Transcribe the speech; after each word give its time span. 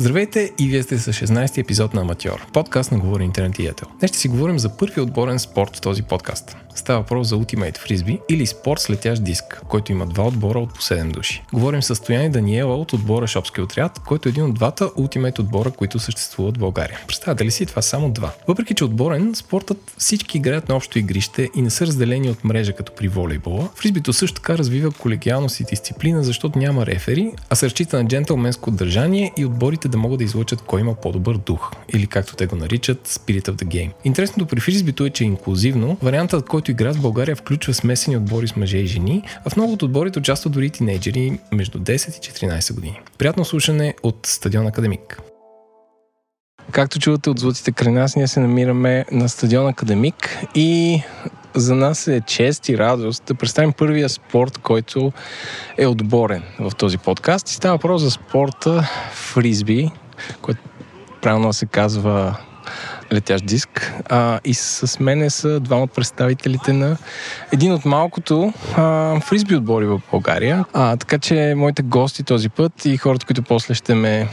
Здравейте 0.00 0.52
и 0.58 0.68
вие 0.68 0.82
сте 0.82 0.98
с 0.98 1.12
16-ти 1.12 1.60
епизод 1.60 1.94
на 1.94 2.00
Аматьор, 2.00 2.46
подкаст 2.52 2.92
на 2.92 2.98
Говори 2.98 3.24
Интернет 3.24 3.58
и 3.58 3.64
Ятел. 3.64 3.88
Днес 3.98 4.10
ще 4.10 4.18
си 4.18 4.28
говорим 4.28 4.58
за 4.58 4.76
първи 4.76 5.00
отборен 5.00 5.38
спорт 5.38 5.76
в 5.76 5.80
този 5.80 6.02
подкаст. 6.02 6.56
Става 6.74 7.00
въпрос 7.00 7.28
за 7.28 7.36
Ultimate 7.36 7.78
Frisbee 7.78 8.20
или 8.28 8.46
спорт 8.46 8.80
с 8.80 8.90
летящ 8.90 9.24
диск, 9.24 9.62
който 9.68 9.92
има 9.92 10.06
два 10.06 10.24
отбора 10.24 10.58
от 10.58 10.74
по 10.74 10.80
7 10.80 11.10
души. 11.10 11.42
Говорим 11.52 11.82
с 11.82 11.94
Стоян 11.94 12.24
и 12.24 12.30
Даниела 12.30 12.76
от 12.76 12.92
отбора 12.92 13.26
Шопски 13.26 13.60
отряд, 13.60 13.98
който 14.06 14.28
е 14.28 14.30
един 14.30 14.44
от 14.44 14.54
двата 14.54 14.84
Ultimate 14.84 15.38
отбора, 15.38 15.70
които 15.70 15.98
съществуват 15.98 16.56
в 16.56 16.60
България. 16.60 16.98
Представете 17.06 17.44
ли 17.44 17.50
си 17.50 17.66
това 17.66 17.82
само 17.82 18.10
два? 18.10 18.32
Въпреки, 18.48 18.74
че 18.74 18.84
отборен, 18.84 19.34
спортът 19.34 19.92
всички 19.98 20.38
играят 20.38 20.68
на 20.68 20.76
общо 20.76 20.98
игрище 20.98 21.48
и 21.54 21.62
не 21.62 21.70
са 21.70 21.86
разделени 21.86 22.30
от 22.30 22.44
мрежа 22.44 22.72
като 22.72 22.92
при 22.92 23.08
волейбола. 23.08 23.68
Фризбито 23.74 24.12
също 24.12 24.34
така 24.34 24.58
развива 24.58 24.90
колегиалност 24.90 25.60
и 25.60 25.64
дисциплина, 25.64 26.24
защото 26.24 26.58
няма 26.58 26.86
рефери, 26.86 27.32
а 27.50 27.54
се 27.54 27.66
разчита 27.66 28.02
на 28.02 28.08
джентълменско 28.08 28.70
държание 28.70 29.32
и 29.36 29.44
отборите 29.44 29.88
да 29.88 29.98
могат 29.98 30.18
да 30.18 30.24
излъчат 30.24 30.62
кой 30.62 30.80
има 30.80 30.94
по-добър 30.94 31.36
дух, 31.36 31.72
или 31.94 32.06
както 32.06 32.36
те 32.36 32.46
го 32.46 32.56
наричат 32.56 33.08
Spirit 33.08 33.48
of 33.48 33.54
the 33.54 33.64
Game. 33.64 33.90
Интересното 34.04 34.46
при 34.46 34.60
фризбито 34.60 35.06
е, 35.06 35.10
че 35.10 35.24
е 35.24 35.26
инклюзивно. 35.26 35.96
Вариантът, 36.02 36.48
който 36.48 36.59
игра 36.68 36.92
в 36.92 37.00
България, 37.00 37.36
включва 37.36 37.74
смесени 37.74 38.16
отбори 38.16 38.48
с 38.48 38.56
мъже 38.56 38.78
и 38.78 38.86
жени, 38.86 39.22
а 39.44 39.50
в 39.50 39.56
много 39.56 39.72
от 39.72 39.82
отборите 39.82 40.18
участват 40.18 40.52
дори 40.52 40.70
тинейджери 40.70 41.38
между 41.52 41.78
10 41.78 42.18
и 42.18 42.48
14 42.48 42.74
години. 42.74 43.00
Приятно 43.18 43.44
слушане 43.44 43.94
от 44.02 44.26
Стадион 44.26 44.66
Академик. 44.66 45.22
Както 46.72 46.98
чувате 46.98 47.30
от 47.30 47.38
звуците 47.38 47.72
край 47.72 47.92
нас, 47.92 48.16
ние 48.16 48.28
се 48.28 48.40
намираме 48.40 49.04
на 49.12 49.28
стадион 49.28 49.68
Академик 49.68 50.38
и 50.54 51.02
за 51.54 51.74
нас 51.74 52.08
е 52.08 52.20
чест 52.26 52.68
и 52.68 52.78
радост 52.78 53.24
да 53.24 53.34
представим 53.34 53.72
първия 53.72 54.08
спорт, 54.08 54.58
който 54.58 55.12
е 55.78 55.86
отборен 55.86 56.42
в 56.60 56.72
този 56.76 56.98
подкаст. 56.98 57.48
И 57.48 57.54
става 57.54 57.74
въпрос 57.74 58.02
за 58.02 58.10
спорта 58.10 58.90
фризби, 59.12 59.90
който 60.42 60.60
правилно 61.22 61.52
се 61.52 61.66
казва 61.66 62.36
летящ 63.12 63.46
диск. 63.46 63.92
А, 64.08 64.40
и 64.44 64.54
с 64.54 65.00
мене 65.00 65.30
са 65.30 65.60
двама 65.60 65.86
представителите 65.86 66.72
на 66.72 66.96
един 67.52 67.72
от 67.72 67.84
малкото 67.84 68.52
а, 68.76 69.20
фризби 69.20 69.56
отбори 69.56 69.86
в 69.86 70.00
България. 70.10 70.64
А, 70.72 70.96
така 70.96 71.18
че 71.18 71.54
моите 71.56 71.82
гости 71.82 72.22
този 72.22 72.48
път 72.48 72.84
и 72.84 72.96
хората, 72.96 73.26
които 73.26 73.42
после 73.42 73.74
ще 73.74 73.94
ме 73.94 74.28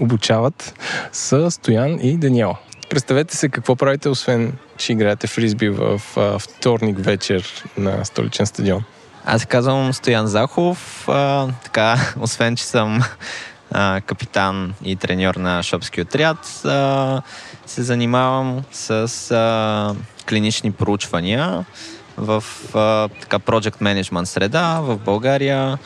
обучават, 0.00 0.74
са 1.12 1.50
Стоян 1.50 1.98
и 2.02 2.16
Даниела. 2.16 2.56
Представете 2.90 3.36
се 3.36 3.48
какво 3.48 3.76
правите, 3.76 4.08
освен 4.08 4.52
че 4.76 4.92
играете 4.92 5.26
фризби 5.26 5.68
в 5.68 6.00
а, 6.16 6.38
вторник 6.38 6.98
вечер 6.98 7.64
на 7.78 8.04
столичен 8.04 8.46
стадион. 8.46 8.84
Аз 9.24 9.40
се 9.40 9.46
казвам 9.46 9.92
Стоян 9.92 10.26
Захов. 10.26 11.08
А, 11.08 11.48
така, 11.64 11.98
освен, 12.20 12.56
че 12.56 12.64
съм 12.64 13.02
а, 13.74 14.00
капитан 14.00 14.74
и 14.84 14.96
треньор 14.96 15.34
на 15.34 15.62
Шопски 15.62 16.00
отряд, 16.00 16.64
а, 16.64 17.22
се 17.66 17.82
занимавам 17.82 18.62
с 18.72 18.90
а, 19.30 19.94
клинични 20.28 20.72
проучвания 20.72 21.64
в 22.16 22.44
а, 22.74 23.08
така 23.08 23.38
Project 23.38 23.82
Management 23.82 24.24
среда 24.24 24.80
в 24.80 24.98
България. 24.98 25.78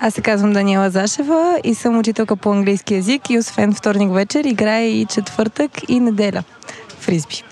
Аз 0.00 0.14
се 0.14 0.20
казвам 0.20 0.52
Даниела 0.52 0.90
Зашева 0.90 1.60
и 1.64 1.74
съм 1.74 1.98
учителка 1.98 2.36
по 2.36 2.52
английски 2.52 2.94
язик 2.94 3.30
и 3.30 3.38
освен 3.38 3.74
вторник 3.74 4.12
вечер 4.12 4.44
играя 4.44 4.86
и 4.86 5.06
четвъртък 5.06 5.70
и 5.88 6.00
неделя 6.00 6.42
фризби. 6.98 7.42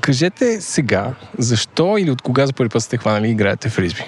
Кажете 0.00 0.60
сега, 0.60 1.14
защо 1.38 1.98
или 1.98 2.10
от 2.10 2.22
кога 2.22 2.46
за 2.46 2.52
първи 2.52 2.68
път 2.68 2.82
сте 2.82 2.96
хванали 2.96 3.28
и 3.28 3.30
играете 3.30 3.68
фризби? 3.68 4.04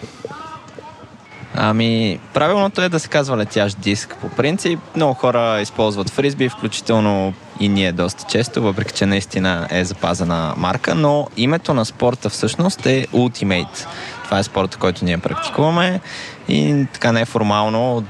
Ами, 1.62 2.18
правилното 2.34 2.82
е 2.82 2.88
да 2.88 3.00
се 3.00 3.08
казва 3.08 3.36
летящ 3.36 3.80
диск. 3.80 4.16
По 4.20 4.28
принцип, 4.28 4.80
много 4.96 5.14
хора 5.14 5.60
използват 5.60 6.10
фризби, 6.10 6.48
включително 6.48 7.34
и 7.60 7.68
ние 7.68 7.92
доста 7.92 8.24
често, 8.28 8.62
въпреки 8.62 8.92
че 8.92 9.06
наистина 9.06 9.68
е 9.70 9.84
запазена 9.84 10.54
марка, 10.56 10.94
но 10.94 11.28
името 11.36 11.74
на 11.74 11.84
спорта 11.84 12.28
всъщност 12.28 12.86
е 12.86 13.06
Ultimate. 13.06 13.86
Това 14.24 14.38
е 14.38 14.42
спорта, 14.42 14.78
който 14.78 15.04
ние 15.04 15.18
практикуваме 15.18 16.00
и 16.48 16.86
така 16.92 17.12
неформално 17.12 18.04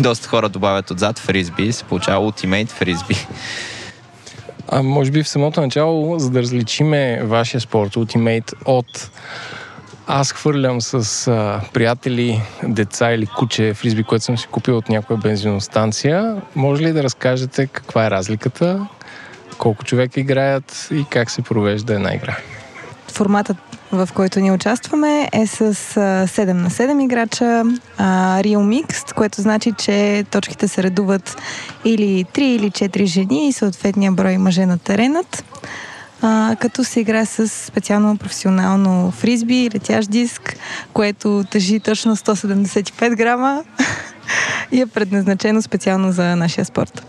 доста 0.00 0.28
хора 0.28 0.48
добавят 0.48 0.90
отзад 0.90 1.18
фризби 1.18 1.72
се 1.72 1.84
получава 1.84 2.32
Ultimate 2.32 2.70
фризби. 2.70 3.26
А 4.68 4.82
може 4.82 5.10
би 5.10 5.22
в 5.22 5.28
самото 5.28 5.60
начало, 5.60 6.18
за 6.18 6.30
да 6.30 6.42
различиме 6.42 7.22
вашия 7.24 7.60
спорт 7.60 7.94
Ultimate 7.94 8.52
от 8.64 9.10
аз 10.14 10.32
хвърлям 10.32 10.80
с 10.80 11.26
а, 11.28 11.60
приятели, 11.72 12.42
деца 12.62 13.12
или 13.12 13.26
куче 13.26 13.74
фризби, 13.74 14.04
което 14.04 14.24
съм 14.24 14.38
си 14.38 14.46
купил 14.46 14.76
от 14.76 14.88
някоя 14.88 15.18
бензиностанция. 15.18 16.42
Може 16.56 16.82
ли 16.82 16.92
да 16.92 17.02
разкажете 17.02 17.66
каква 17.66 18.06
е 18.06 18.10
разликата, 18.10 18.86
колко 19.58 19.84
човека 19.84 20.20
играят 20.20 20.88
и 20.90 21.04
как 21.10 21.30
се 21.30 21.42
провежда 21.42 21.94
една 21.94 22.14
игра? 22.14 22.36
Форматът, 23.08 23.56
в 23.92 24.08
който 24.14 24.40
ние 24.40 24.52
участваме, 24.52 25.28
е 25.32 25.46
с 25.46 25.60
а, 25.60 25.70
7 25.70 26.52
на 26.52 26.70
7 26.70 27.04
играча, 27.04 27.62
а, 27.98 28.42
Real 28.42 28.84
Mixed, 28.84 29.14
което 29.14 29.40
значи, 29.40 29.72
че 29.78 30.24
точките 30.30 30.68
се 30.68 30.82
редуват 30.82 31.36
или 31.84 32.24
3 32.24 32.38
или 32.38 32.70
4 32.70 33.04
жени 33.04 33.48
и 33.48 33.52
съответния 33.52 34.12
брой 34.12 34.38
мъже 34.38 34.66
на 34.66 34.78
теренът 34.78 35.44
а, 36.22 36.56
като 36.60 36.84
се 36.84 37.00
играе 37.00 37.26
с 37.26 37.48
специално 37.48 38.16
професионално 38.16 39.10
фризби, 39.10 39.70
летящ 39.74 40.10
диск, 40.10 40.56
което 40.92 41.44
тежи 41.50 41.80
точно 41.80 42.16
175 42.16 43.16
грама 43.16 43.64
и 44.72 44.80
е 44.80 44.86
предназначено 44.86 45.62
специално 45.62 46.12
за 46.12 46.36
нашия 46.36 46.64
спорт. 46.64 47.06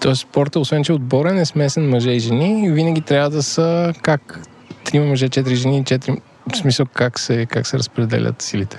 Тоест 0.00 0.20
спорта, 0.20 0.60
освен 0.60 0.84
че 0.84 0.92
е 0.92 0.94
отборен, 0.94 1.38
е 1.38 1.44
смесен 1.44 1.88
мъже 1.88 2.10
и 2.10 2.18
жени, 2.18 2.70
винаги 2.70 3.00
трябва 3.00 3.30
да 3.30 3.42
са 3.42 3.92
как? 4.02 4.40
Трима 4.84 5.06
мъже, 5.06 5.28
четири 5.28 5.56
жени, 5.56 5.84
четири 5.84 6.16
в 6.52 6.56
смисъл 6.56 6.86
как 6.94 7.18
се, 7.18 7.46
как 7.46 7.66
се 7.66 7.78
разпределят 7.78 8.42
силите? 8.42 8.76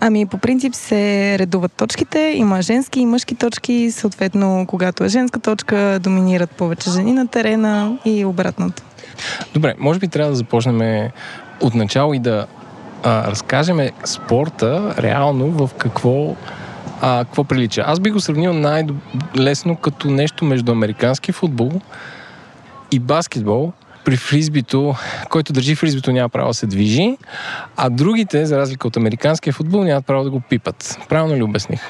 Ами 0.00 0.26
по 0.26 0.38
принцип 0.38 0.74
се 0.74 1.36
редуват 1.38 1.72
точките, 1.72 2.34
има 2.36 2.62
женски 2.62 3.00
и 3.00 3.06
мъжки 3.06 3.34
точки, 3.34 3.90
съответно 3.90 4.64
когато 4.68 5.04
е 5.04 5.08
женска 5.08 5.40
точка 5.40 5.98
доминират 6.02 6.50
повече 6.50 6.90
жени 6.90 7.12
на 7.12 7.28
терена 7.28 7.98
и 8.04 8.24
обратното. 8.24 8.82
Добре, 9.54 9.74
може 9.78 9.98
би 9.98 10.08
трябва 10.08 10.30
да 10.30 10.36
започнем 10.36 11.10
от 11.60 11.74
начало 11.74 12.14
и 12.14 12.18
да 12.18 12.46
а, 13.02 13.30
разкажем 13.30 13.90
спорта 14.04 14.94
реално 14.98 15.50
в 15.50 15.70
какво, 15.78 16.36
а, 17.00 17.24
какво 17.24 17.44
прилича. 17.44 17.84
Аз 17.86 18.00
би 18.00 18.10
го 18.10 18.20
сравнил 18.20 18.52
най-лесно 18.52 19.76
като 19.76 20.10
нещо 20.10 20.44
между 20.44 20.72
американски 20.72 21.32
футбол 21.32 21.80
и 22.92 22.98
баскетбол, 22.98 23.72
при 24.04 24.16
фризбито, 24.16 24.94
който 25.30 25.52
държи 25.52 25.74
фризбито 25.74 26.12
няма 26.12 26.28
право 26.28 26.48
да 26.48 26.54
се 26.54 26.66
движи, 26.66 27.16
а 27.76 27.90
другите, 27.90 28.46
за 28.46 28.58
разлика 28.58 28.88
от 28.88 28.96
американския 28.96 29.52
футбол, 29.52 29.84
нямат 29.84 30.06
право 30.06 30.24
да 30.24 30.30
го 30.30 30.40
пипат. 30.40 30.98
Правилно 31.08 31.36
ли 31.36 31.42
обясних? 31.42 31.80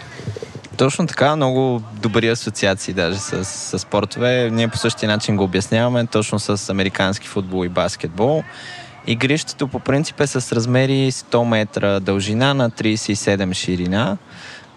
Точно 0.76 1.06
така, 1.06 1.36
много 1.36 1.82
добри 1.92 2.28
асоциации 2.28 2.94
даже 2.94 3.18
с, 3.18 3.44
с 3.44 3.78
спортове. 3.78 4.50
Ние 4.52 4.68
по 4.68 4.76
същия 4.76 5.08
начин 5.08 5.36
го 5.36 5.44
обясняваме, 5.44 6.06
точно 6.06 6.38
с 6.38 6.70
американски 6.70 7.28
футбол 7.28 7.64
и 7.64 7.68
баскетбол. 7.68 8.42
Игрището 9.06 9.68
по 9.68 9.78
принцип 9.78 10.20
е 10.20 10.26
с 10.26 10.52
размери 10.52 11.12
100 11.12 11.44
метра 11.44 12.00
дължина 12.00 12.54
на 12.54 12.70
37 12.70 13.52
ширина, 13.52 14.16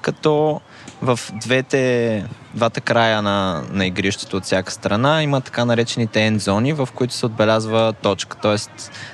като 0.02 0.62
в 1.02 1.19
двете, 1.34 2.25
двата 2.53 2.81
края 2.81 3.22
на, 3.22 3.64
на 3.72 3.85
игрището 3.85 4.38
от 4.38 4.44
всяка 4.44 4.72
страна 4.72 5.24
има 5.24 5.41
така 5.41 5.66
наречените 5.66 6.25
енд 6.25 6.41
зони, 6.41 6.74
в 6.74 6.90
които 6.96 7.14
се 7.14 7.25
отбелязва 7.25 7.94
точка. 8.02 8.38
Т.е. 8.38 8.56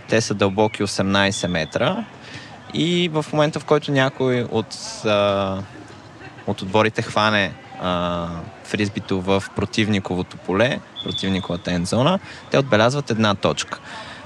те 0.10 0.22
са 0.22 0.34
дълбоки 0.34 0.84
18 0.84 1.48
метра 1.48 2.06
и 2.74 3.10
в 3.14 3.26
момента, 3.34 3.60
в 3.60 3.66
който 3.66 3.92
някой 3.92 4.48
от 4.52 4.76
а, 5.06 5.58
от 6.48 6.62
отборите 6.62 7.02
хване 7.02 7.54
а, 7.82 8.28
фризбито 8.64 9.22
в 9.22 9.44
противниковото 9.56 10.38
поле, 10.38 10.80
противниковата 11.04 11.72
ендзона, 11.72 12.20
те 12.52 12.58
отбелязват 12.58 13.10
една 13.10 13.36
точка. 13.36 13.80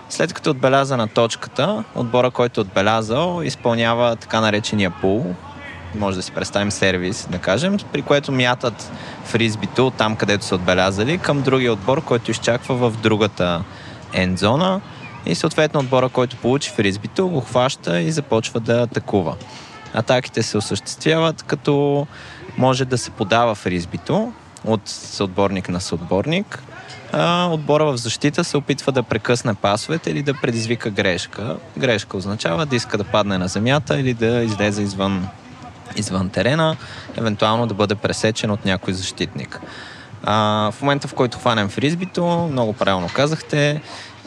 След 0.09 0.33
като 0.33 0.50
е 0.50 0.51
отбелязана 0.51 1.07
точката, 1.07 1.83
отбора, 1.95 2.31
който 2.31 2.59
е 2.59 2.62
отбелязал, 2.62 3.41
изпълнява 3.44 4.15
така 4.15 4.41
наречения 4.41 4.91
пул, 5.01 5.36
може 5.95 6.18
да 6.18 6.24
си 6.24 6.31
представим 6.31 6.71
сервис, 6.71 7.27
да 7.31 7.39
кажем, 7.39 7.77
при 7.94 8.01
което 8.01 8.31
мятат 8.31 8.91
фризбито 9.24 9.91
там, 9.91 10.15
където 10.15 10.45
са 10.45 10.56
отбелязали, 10.56 11.18
към 11.18 11.41
другия 11.41 11.74
отбор, 11.74 12.03
който 12.03 12.31
изчаква 12.31 12.75
в 12.75 12.97
другата 12.97 13.63
ендзона 14.13 14.81
и 15.25 15.36
съответно 15.36 15.80
отбора, 15.80 16.09
който 16.09 16.38
получи 16.38 16.69
фризбито, 16.69 17.27
го 17.27 17.41
хваща 17.41 18.01
и 18.01 18.12
започва 18.12 18.59
да 18.59 18.81
атакува. 18.81 19.36
Атаките 19.94 20.44
се 20.44 20.57
осъществяват 20.57 21.44
като 21.44 22.07
може 22.57 22.86
да 22.86 22.98
се 22.98 23.12
подава 23.12 23.56
в 23.56 23.66
ризбито 23.66 24.34
от 24.66 24.81
съотборник 24.86 25.69
на 25.69 25.81
съотборник. 25.81 26.63
А, 27.13 27.48
отбора 27.51 27.86
в 27.86 27.98
защита 27.98 28.44
се 28.44 28.57
опитва 28.57 28.92
да 28.92 29.04
прекъсне 29.04 29.54
пасовете 29.54 30.12
или 30.12 30.24
да 30.24 30.34
предизвика 30.34 30.89
грешка. 30.89 31.57
Грешка 31.78 32.18
означава 32.18 32.66
да 32.66 32.75
иска 32.75 32.98
да 32.98 33.04
падне 33.04 33.38
на 33.38 33.48
земята 33.48 34.00
или 34.00 34.13
да 34.13 34.44
излезе 34.44 34.81
извън, 34.81 35.28
извън 35.95 36.30
терена, 36.30 36.75
евентуално 37.18 37.68
да 37.68 37.74
бъде 37.74 37.95
пресечен 37.95 38.51
от 38.51 38.66
някой 38.66 38.94
защитник. 38.94 39.62
А, 40.24 40.72
в 40.72 40.81
момента, 40.81 41.07
в 41.07 41.13
който 41.13 41.38
хванем 41.38 41.69
фризбито, 41.69 42.50
много 42.51 42.74
правилно 42.74 43.10
казахте, 43.13 43.81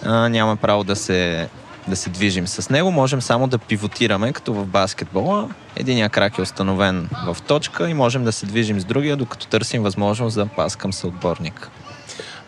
а, 0.04 0.28
няма 0.28 0.56
право 0.56 0.84
да 0.84 0.96
се, 0.96 1.48
да 1.90 1.96
се 1.96 2.10
движим 2.10 2.46
с 2.46 2.70
него, 2.70 2.90
можем 2.90 3.20
само 3.20 3.46
да 3.46 3.58
пивотираме, 3.58 4.32
като 4.32 4.54
в 4.54 4.66
баскетбола. 4.66 5.48
Единия 5.76 6.08
крак 6.08 6.38
е 6.38 6.42
установен 6.42 7.08
в 7.26 7.42
точка 7.42 7.90
и 7.90 7.94
можем 7.94 8.24
да 8.24 8.32
се 8.32 8.46
движим 8.46 8.80
с 8.80 8.84
другия, 8.84 9.16
докато 9.16 9.46
търсим 9.46 9.82
възможност 9.82 10.36
да 10.36 10.46
пас 10.46 10.76
към 10.76 10.92
съотборник. 10.92 11.70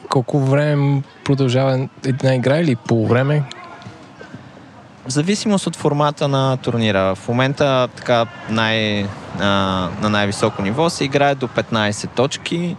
Колко 0.08 0.40
време 0.40 1.02
продължава 1.24 1.88
една 2.04 2.34
игра 2.34 2.58
или 2.58 2.76
по 2.76 3.06
време? 3.06 3.42
В 5.06 5.10
зависимост 5.10 5.66
от 5.66 5.76
формата 5.76 6.28
на 6.28 6.56
турнира. 6.56 7.14
В 7.14 7.28
момента 7.28 7.88
така 7.96 8.26
най, 8.50 9.06
а, 9.40 9.46
на 10.02 10.08
най-високо 10.10 10.62
ниво 10.62 10.90
се 10.90 11.04
играе 11.04 11.34
до 11.34 11.48
15 11.48 12.10
точки, 12.14 12.76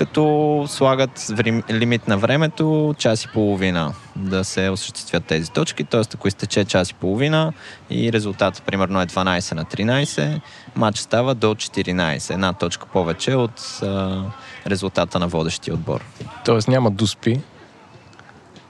като 0.00 0.64
слагат 0.68 1.30
лимит 1.70 2.08
на 2.08 2.18
времето 2.18 2.94
час 2.98 3.24
и 3.24 3.28
половина 3.28 3.94
да 4.16 4.44
се 4.44 4.68
осъществят 4.68 5.24
тези 5.24 5.50
точки. 5.50 5.84
Т.е. 5.84 6.00
ако 6.14 6.28
изтече 6.28 6.64
час 6.64 6.90
и 6.90 6.94
половина 6.94 7.52
и 7.90 8.12
резултатът 8.12 8.62
примерно 8.62 9.00
е 9.00 9.06
12 9.06 9.54
на 9.54 9.64
13, 9.64 10.40
матч 10.76 10.98
става 10.98 11.34
до 11.34 11.54
14. 11.54 12.34
Една 12.34 12.52
точка 12.52 12.86
повече 12.86 13.34
от 13.34 13.80
а, 13.82 14.22
резултата 14.66 15.18
на 15.18 15.28
водещия 15.28 15.74
отбор. 15.74 16.04
Тоест 16.44 16.68
няма 16.68 16.90
дуспи. 16.90 17.40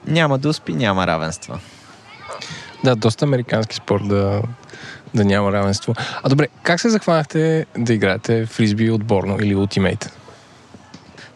Няма 0.07 0.37
дуспи, 0.37 0.73
няма 0.73 1.07
равенства. 1.07 1.59
Да, 2.83 2.95
доста 2.95 3.25
американски 3.25 3.75
спорт 3.75 4.07
да, 4.07 4.41
да 5.13 5.25
няма 5.25 5.51
равенство. 5.51 5.93
А 6.23 6.29
добре, 6.29 6.47
как 6.63 6.79
се 6.79 6.89
захванахте 6.89 7.65
да 7.77 7.93
играете 7.93 8.45
фризби 8.45 8.91
отборно 8.91 9.37
или 9.41 9.55
ултимейт? 9.55 10.20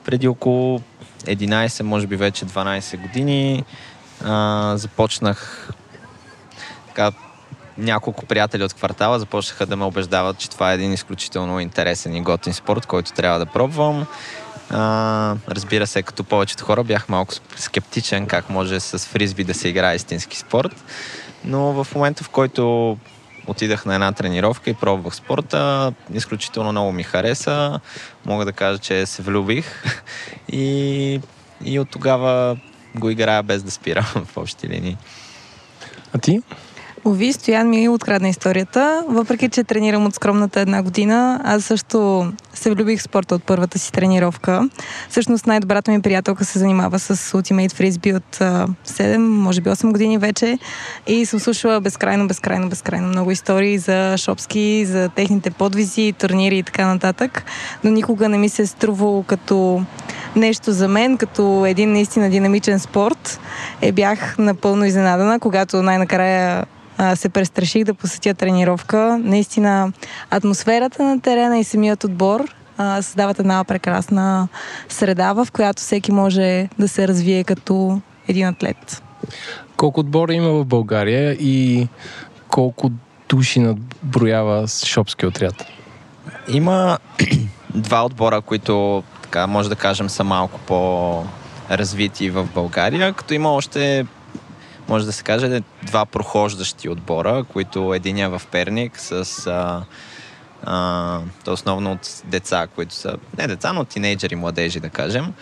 Преди 0.06 0.28
около 0.28 0.82
11, 1.24 1.82
може 1.82 2.08
би 2.08 2.16
вече 2.16 2.46
12 2.46 3.02
години 3.02 3.64
а, 4.24 4.74
започнах 4.78 5.70
така, 6.88 7.12
няколко 7.78 8.26
приятели 8.26 8.64
от 8.64 8.74
квартала 8.74 9.20
започнаха 9.20 9.66
да 9.66 9.76
ме 9.76 9.86
убеждават, 9.86 10.38
че 10.38 10.50
това 10.50 10.72
е 10.72 10.76
един 10.76 10.94
изключително 10.94 11.60
интересен 11.60 12.16
и 12.16 12.22
готин 12.22 12.54
спорт, 12.54 12.86
който 12.86 13.14
трябва 13.14 13.40
да 13.40 13.46
пробвам. 13.46 14.06
А, 14.70 15.36
разбира 15.48 15.88
се, 15.88 16.04
като 16.04 16.24
повечето 16.24 16.66
хора 16.66 16.84
бях 16.84 17.10
малко 17.10 17.34
скептичен 17.56 18.26
как 18.26 18.50
може 18.50 18.80
с 18.80 19.00
фризби 19.00 19.44
да 19.44 19.54
се 19.54 19.68
играе 19.68 19.96
истински 19.96 20.38
спорт. 20.38 20.84
Но 21.46 21.84
в 21.84 21.96
момента, 21.96 22.24
в 22.24 22.30
който 22.30 22.98
отидах 23.48 23.86
на 23.86 23.94
една 23.94 24.12
тренировка 24.12 24.70
и 24.70 24.74
пробвах 24.74 25.16
спорта, 25.16 25.94
изключително 26.14 26.72
много 26.72 26.92
ми 26.92 27.04
хареса. 27.04 27.80
Мога 28.26 28.46
да 28.46 28.54
кажа, 28.54 28.80
че 28.80 29.06
се 29.06 29.22
влюбих 29.22 29.84
и, 30.52 31.22
и 31.66 31.80
от 31.80 31.90
тогава 31.90 32.58
го 32.96 33.10
играя 33.10 33.44
без 33.44 33.64
да 33.64 33.72
спира 33.72 34.02
в 34.26 34.38
общи 34.38 34.68
линии. 34.68 34.98
А 36.14 36.18
ти? 36.18 36.42
Ови, 37.08 37.34
Стоян 37.34 37.70
ми 37.70 37.90
открадна 37.90 38.30
историята. 38.30 39.04
Въпреки, 39.08 39.50
че 39.50 39.64
тренирам 39.64 40.06
от 40.06 40.16
скромната 40.16 40.60
една 40.60 40.84
година, 40.84 41.42
аз 41.44 41.64
също 41.64 42.28
се 42.54 42.72
влюбих 42.72 43.00
в 43.00 43.04
спорта 43.04 43.36
от 43.36 43.44
първата 43.44 43.80
си 43.80 43.92
тренировка. 43.92 44.70
Всъщност 45.10 45.48
най-добрата 45.48 45.92
ми 45.92 46.02
приятелка 46.02 46.46
се 46.46 46.60
занимава 46.60 47.00
с 47.00 47.16
Ultimate 47.16 47.72
Frisbee 47.72 48.16
от 48.16 48.38
7, 48.88 49.18
може 49.18 49.62
би 49.62 49.70
8 49.70 49.92
години 49.92 50.18
вече 50.18 50.60
и 51.08 51.26
съм 51.26 51.40
слушала 51.40 51.82
безкрайно, 51.82 52.28
безкрайно, 52.28 52.70
безкрайно 52.70 53.08
много 53.08 53.32
истории 53.32 53.78
за 53.78 54.18
шопски, 54.18 54.86
за 54.86 55.10
техните 55.10 55.52
подвизи, 55.52 56.14
турнири 56.18 56.58
и 56.58 56.64
така 56.64 56.88
нататък, 56.88 57.44
но 57.84 57.92
никога 57.92 58.30
не 58.30 58.38
ми 58.38 58.50
се 58.50 58.62
е 58.62 58.68
струвало 58.68 59.24
като 59.24 59.84
нещо 60.36 60.72
за 60.72 60.88
мен, 60.88 61.18
като 61.18 61.66
един 61.66 61.92
наистина 61.92 62.30
динамичен 62.30 62.80
спорт. 62.80 63.40
Е, 63.82 63.92
бях 63.92 64.38
напълно 64.38 64.86
изненадана, 64.86 65.40
когато 65.40 65.84
най-накрая 65.84 66.66
а, 66.98 67.16
се 67.16 67.30
престраших 67.30 67.84
да 67.84 67.94
посетя 67.94 68.34
тренировка. 68.34 69.20
Наистина 69.24 69.92
атмосферата 70.30 71.04
на 71.04 71.22
терена 71.22 71.60
и 71.60 71.64
самият 71.64 72.04
отбор 72.04 72.56
а, 72.78 73.02
създават 73.02 73.40
една 73.40 73.64
прекрасна 73.64 74.48
среда, 74.90 75.34
в 75.34 75.48
която 75.54 75.82
всеки 75.82 76.12
може 76.12 76.70
да 76.80 76.88
се 76.88 77.08
развие 77.08 77.44
като 77.44 78.02
един 78.28 78.48
атлет. 78.48 79.04
Колко 79.78 80.00
отбора 80.00 80.34
има 80.34 80.50
в 80.50 80.66
България 80.66 81.32
и 81.34 81.88
колко 82.48 82.92
души 83.30 83.60
надброява 83.60 84.68
шопски 84.68 85.26
отряд? 85.26 85.66
Има 86.48 86.98
два 87.76 88.06
отбора, 88.06 88.42
които 88.42 89.04
така 89.22 89.48
може 89.48 89.70
да 89.70 89.76
кажем 89.76 90.10
са 90.10 90.24
малко 90.24 90.60
по-развити 90.60 92.30
в 92.30 92.48
България, 92.54 93.14
като 93.14 93.34
има 93.34 93.54
още 93.54 94.06
може 94.88 95.06
да 95.06 95.14
се 95.14 95.24
каже, 95.24 95.62
два 95.84 96.06
прохождащи 96.06 96.90
отбора, 96.90 97.46
които 97.54 97.94
единия 97.94 98.30
в 98.30 98.42
Перник 98.52 99.00
с 99.00 99.12
а, 99.48 99.84
а, 100.64 101.20
то 101.46 101.54
основно 101.54 101.92
от 101.92 102.24
деца, 102.26 102.68
които 102.76 102.94
са, 102.94 103.18
не 103.38 103.48
деца, 103.48 103.74
но 103.74 103.86
тинейджери, 103.86 104.36
младежи, 104.36 104.80
да 104.80 104.90
кажем, 104.90 105.34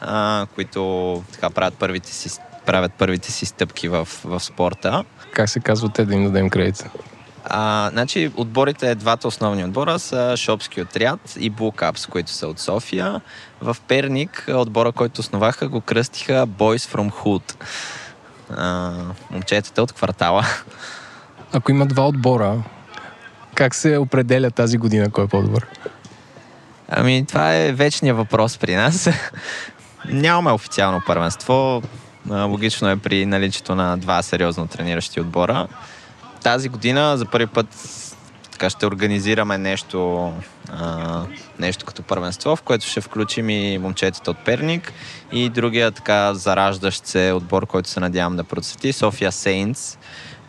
а, 0.00 0.46
които 0.54 1.22
така 1.32 1.50
правят 1.50 1.74
първите 1.74 2.12
си, 2.12 2.40
правят 2.66 2.92
първите 2.98 3.32
си 3.32 3.46
стъпки 3.46 3.88
в, 3.88 4.08
в 4.24 4.40
спорта. 4.40 5.04
Как 5.32 5.48
се 5.48 5.60
казва 5.60 5.88
те 5.88 6.04
да 6.04 6.14
им 6.14 6.24
дадем 6.24 6.50
кредит? 6.50 6.84
А, 7.44 7.90
значи, 7.92 8.32
отборите, 8.36 8.94
двата 8.94 9.28
основни 9.28 9.64
отбора 9.64 9.98
са 9.98 10.36
Шопски 10.36 10.82
отряд 10.82 11.36
и 11.38 11.50
Булкапс, 11.50 12.06
които 12.06 12.30
са 12.30 12.48
от 12.48 12.58
София. 12.58 13.20
В 13.60 13.76
Перник 13.88 14.46
отбора, 14.54 14.92
който 14.92 15.20
основаха, 15.20 15.68
го 15.68 15.80
кръстиха 15.80 16.46
Boys 16.46 16.96
from 16.96 17.10
Hood 17.10 17.64
а, 18.56 18.92
момчетата 19.30 19.82
от 19.82 19.92
квартала. 19.92 20.44
Ако 21.52 21.70
има 21.70 21.86
два 21.86 22.08
отбора, 22.08 22.62
как 23.54 23.74
се 23.74 23.96
определя 23.96 24.50
тази 24.50 24.78
година 24.78 25.10
кой 25.10 25.24
е 25.24 25.28
по-добър? 25.28 25.66
Ами, 26.88 27.24
това 27.28 27.54
е 27.54 27.72
вечният 27.72 28.16
въпрос 28.16 28.58
при 28.58 28.74
нас. 28.74 29.08
Нямаме 30.08 30.52
официално 30.52 31.02
първенство. 31.06 31.82
Логично 32.30 32.88
е 32.90 32.96
при 32.96 33.26
наличието 33.26 33.74
на 33.74 33.96
два 33.98 34.22
сериозно 34.22 34.66
трениращи 34.66 35.20
отбора. 35.20 35.68
Тази 36.42 36.68
година 36.68 37.16
за 37.16 37.26
първи 37.26 37.46
път 37.46 37.66
така 38.60 38.70
ще 38.70 38.86
организираме 38.86 39.58
нещо, 39.58 40.32
а, 40.72 41.22
нещо 41.58 41.86
като 41.86 42.02
първенство, 42.02 42.56
в 42.56 42.62
което 42.62 42.86
ще 42.86 43.00
включим 43.00 43.50
и 43.50 43.78
момчетата 43.78 44.30
от 44.30 44.44
Перник 44.44 44.92
и 45.32 45.48
другия 45.48 45.90
така 45.90 46.34
зараждащ 46.34 47.06
се 47.06 47.32
отбор, 47.32 47.66
който 47.66 47.88
се 47.88 48.00
надявам 48.00 48.36
да 48.36 48.44
процвети, 48.44 48.92
София 48.92 49.32
Сейнс, 49.32 49.98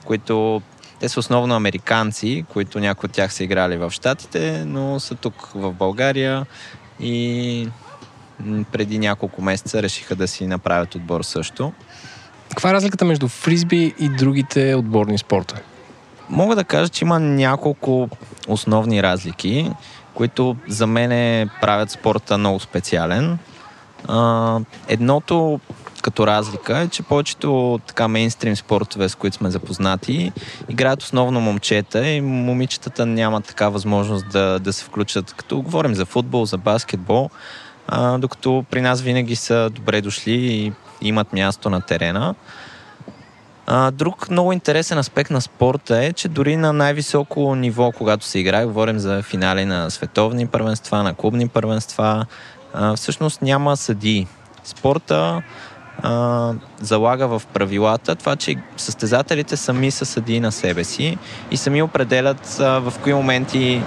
които 0.06 0.62
те 1.00 1.10
са 1.10 1.20
основно 1.20 1.56
американци, 1.56 2.46
които 2.50 2.80
някои 2.80 3.08
от 3.08 3.14
тях 3.14 3.34
са 3.34 3.44
играли 3.44 3.78
в 3.78 3.92
Штатите, 3.92 4.64
но 4.66 5.00
са 5.00 5.16
тук 5.16 5.52
в 5.56 5.74
България 5.74 6.46
и 7.00 7.68
преди 8.72 9.00
няколко 9.00 9.42
месеца 9.42 9.84
решиха 9.84 10.16
да 10.16 10.28
си 10.28 10.48
направят 10.48 10.96
отбор 10.96 11.22
също. 11.22 11.74
Каква 12.50 12.70
е 12.70 12.74
разликата 12.74 13.06
между 13.06 13.28
фризби 13.28 13.94
и 14.00 14.10
другите 14.10 14.76
отборни 14.76 15.18
спортове? 15.18 15.62
Мога 16.32 16.56
да 16.56 16.64
кажа, 16.64 16.90
че 16.90 17.06
има 17.06 17.20
няколко 17.20 18.10
основни 18.48 19.04
разлики, 19.04 19.72
които 20.14 20.56
за 20.68 20.88
мен 20.88 21.50
правят 21.62 21.92
спорта 21.92 22.38
много 22.38 22.60
специален. 22.60 23.38
А, 24.08 24.60
едното 24.88 25.60
като 26.02 26.28
разлика 26.28 26.78
е, 26.78 26.88
че 26.88 27.04
повечето 27.04 27.80
така 27.88 28.08
мейнстрим 28.08 28.56
спортове, 28.56 29.10
с 29.10 29.16
които 29.16 29.38
сме 29.38 29.52
запознати, 29.52 30.32
играят 30.70 31.02
основно 31.02 31.42
момчета 31.42 32.08
и 32.08 32.22
момичетата 32.22 33.06
нямат 33.06 33.46
така 33.46 33.70
възможност 33.70 34.30
да, 34.30 34.60
да 34.60 34.74
се 34.74 34.86
включат, 34.86 35.34
като 35.34 35.62
говорим 35.62 35.96
за 35.96 36.06
футбол, 36.06 36.46
за 36.46 36.58
баскетбол, 36.58 37.30
а, 37.88 38.18
докато 38.18 38.66
при 38.70 38.82
нас 38.82 39.02
винаги 39.02 39.36
са 39.36 39.70
добре 39.70 40.02
дошли 40.02 40.34
и 40.34 40.74
имат 41.02 41.34
място 41.34 41.70
на 41.70 41.82
терена. 41.82 42.36
Друг 43.92 44.30
много 44.30 44.52
интересен 44.52 44.98
аспект 44.98 45.32
на 45.32 45.42
спорта 45.42 46.04
е, 46.04 46.14
че 46.14 46.28
дори 46.28 46.56
на 46.56 46.74
най-високо 46.74 47.56
ниво, 47.56 47.92
когато 47.92 48.26
се 48.26 48.40
играе, 48.40 48.66
говорим 48.66 49.00
за 49.00 49.22
финали 49.22 49.66
на 49.66 49.90
световни 49.90 50.48
първенства, 50.48 51.04
на 51.04 51.14
клубни 51.14 51.48
първенства, 51.48 52.26
всъщност 52.96 53.42
няма 53.42 53.78
съдии. 53.78 54.28
Спорта 54.64 55.42
залага 56.82 57.28
в 57.28 57.42
правилата 57.54 58.16
това, 58.16 58.36
че 58.36 58.56
състезателите 58.78 59.58
сами 59.58 59.92
са 59.92 60.06
съдии 60.06 60.40
на 60.40 60.52
себе 60.52 60.84
си 60.84 61.18
и 61.52 61.58
сами 61.58 61.82
определят 61.82 62.48
в 62.58 62.94
кои 63.04 63.14
моменти 63.14 63.82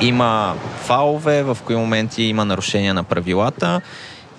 има 0.00 0.54
фалове, 0.76 1.42
в 1.42 1.58
кои 1.64 1.76
моменти 1.76 2.22
има 2.22 2.44
нарушения 2.44 2.94
на 2.94 3.04
правилата 3.04 3.80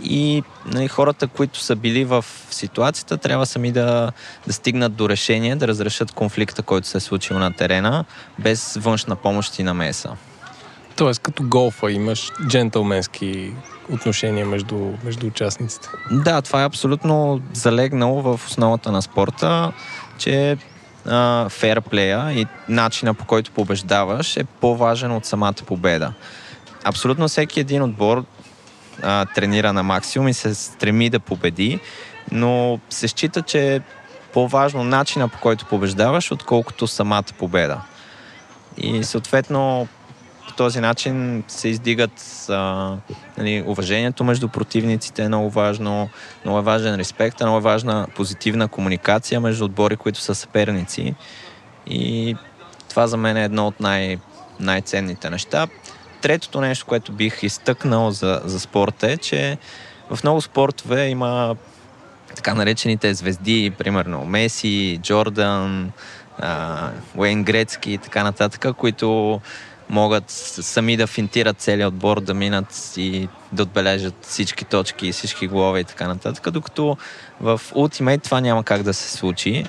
и 0.04 0.44
нали, 0.66 0.88
хората, 0.88 1.28
които 1.28 1.60
са 1.60 1.76
били 1.76 2.06
в 2.06 2.26
ситуацията, 2.50 3.18
трябва 3.18 3.46
сами 3.46 3.72
да, 3.72 4.12
да 4.48 4.54
стигнат 4.54 4.96
до 4.96 5.10
решение, 5.10 5.56
да 5.56 5.68
разрешат 5.68 6.12
конфликта, 6.12 6.62
който 6.62 6.88
се 6.88 6.98
е 6.98 7.02
случил 7.02 7.40
на 7.40 7.54
терена, 7.54 8.06
без 8.40 8.78
външна 8.82 9.16
помощ 9.16 9.60
и 9.60 9.64
намеса. 9.64 10.16
Тоест, 10.96 11.20
като 11.22 11.44
голфа 11.44 11.92
имаш 11.92 12.32
джентълменски 12.48 13.52
отношения 13.92 14.46
между, 14.46 14.94
между 15.04 15.28
участниците. 15.28 15.88
Да, 16.12 16.42
това 16.42 16.62
е 16.62 16.66
абсолютно 16.66 17.42
залегнало 17.54 18.22
в 18.22 18.42
основата 18.48 18.92
на 18.92 19.02
спорта, 19.02 19.72
че 20.18 20.58
фейрплея 21.50 22.32
и 22.32 22.46
начина 22.70 23.14
по 23.14 23.26
който 23.26 23.52
побеждаваш 23.52 24.38
е 24.38 24.44
по-важен 24.44 25.12
от 25.12 25.26
самата 25.26 25.54
победа. 25.66 26.14
Абсолютно 26.84 27.28
всеки 27.28 27.60
един 27.60 27.84
отбор 27.84 28.26
а, 29.04 29.26
тренира 29.26 29.74
на 29.74 29.84
максимум 29.84 30.28
и 30.28 30.34
се 30.34 30.56
стреми 30.56 31.10
да 31.10 31.20
победи, 31.20 31.80
но 32.32 32.80
се 32.90 33.08
счита, 33.08 33.42
че 33.42 33.76
е 33.76 33.82
по-важно 34.34 34.84
начина 34.84 35.30
по 35.30 35.40
който 35.40 35.66
побеждаваш, 35.66 36.32
отколкото 36.32 36.88
самата 36.88 37.24
победа. 37.38 37.82
И 38.78 39.04
съответно 39.04 39.88
по 40.48 40.54
този 40.54 40.80
начин 40.80 41.44
се 41.48 41.68
издигат 41.68 42.46
а, 42.50 42.96
нали, 43.38 43.64
уважението 43.68 44.24
между 44.24 44.48
противниците 44.48 45.24
е 45.24 45.28
много 45.28 45.50
важно, 45.50 46.10
много 46.46 46.60
е 46.60 46.62
важен 46.62 46.96
респект, 46.96 47.40
много 47.40 47.58
е 47.58 47.62
важна 47.62 48.08
позитивна 48.16 48.68
комуникация 48.68 49.40
между 49.42 49.66
отбори, 49.66 49.98
които 49.98 50.20
са 50.20 50.36
съперници. 50.36 51.16
И 51.88 52.36
това 52.90 53.08
за 53.08 53.18
мен 53.18 53.38
е 53.38 53.44
едно 53.44 53.68
от 53.68 53.80
най- 53.80 54.18
най-ценните 54.60 55.30
неща. 55.30 55.68
Третото 56.26 56.62
нещо, 56.62 56.86
което 56.86 57.12
бих 57.12 57.44
изтъкнал 57.44 58.12
за, 58.12 58.42
за 58.46 58.60
спорта 58.60 59.12
е, 59.12 59.18
че 59.18 59.58
в 60.10 60.24
много 60.24 60.42
спортове 60.42 61.08
има 61.08 61.56
така 62.36 62.54
наречените 62.54 63.14
звезди, 63.14 63.74
примерно 63.78 64.26
Меси, 64.26 65.00
Джордан, 65.02 65.92
Уейн 67.16 67.44
Грецки 67.44 67.92
и 67.92 67.98
така 67.98 68.24
нататък, 68.24 68.76
които 68.78 69.42
могат 69.90 70.24
сами 70.30 70.98
да 70.98 71.08
финтират 71.08 71.58
целият 71.58 71.88
отбор, 71.94 72.22
да 72.22 72.34
минат 72.34 72.94
и 72.98 73.28
да 73.52 73.64
отбележат 73.64 74.16
всички 74.22 74.66
точки, 74.66 75.12
всички 75.12 75.48
голове 75.48 75.80
и 75.80 75.84
така 75.84 76.08
нататък, 76.08 76.52
докато 76.52 76.98
в 77.42 77.62
Ultimate 77.72 78.24
това 78.24 78.42
няма 78.42 78.64
как 78.64 78.84
да 78.84 78.94
се 78.94 79.18
случи. 79.18 79.66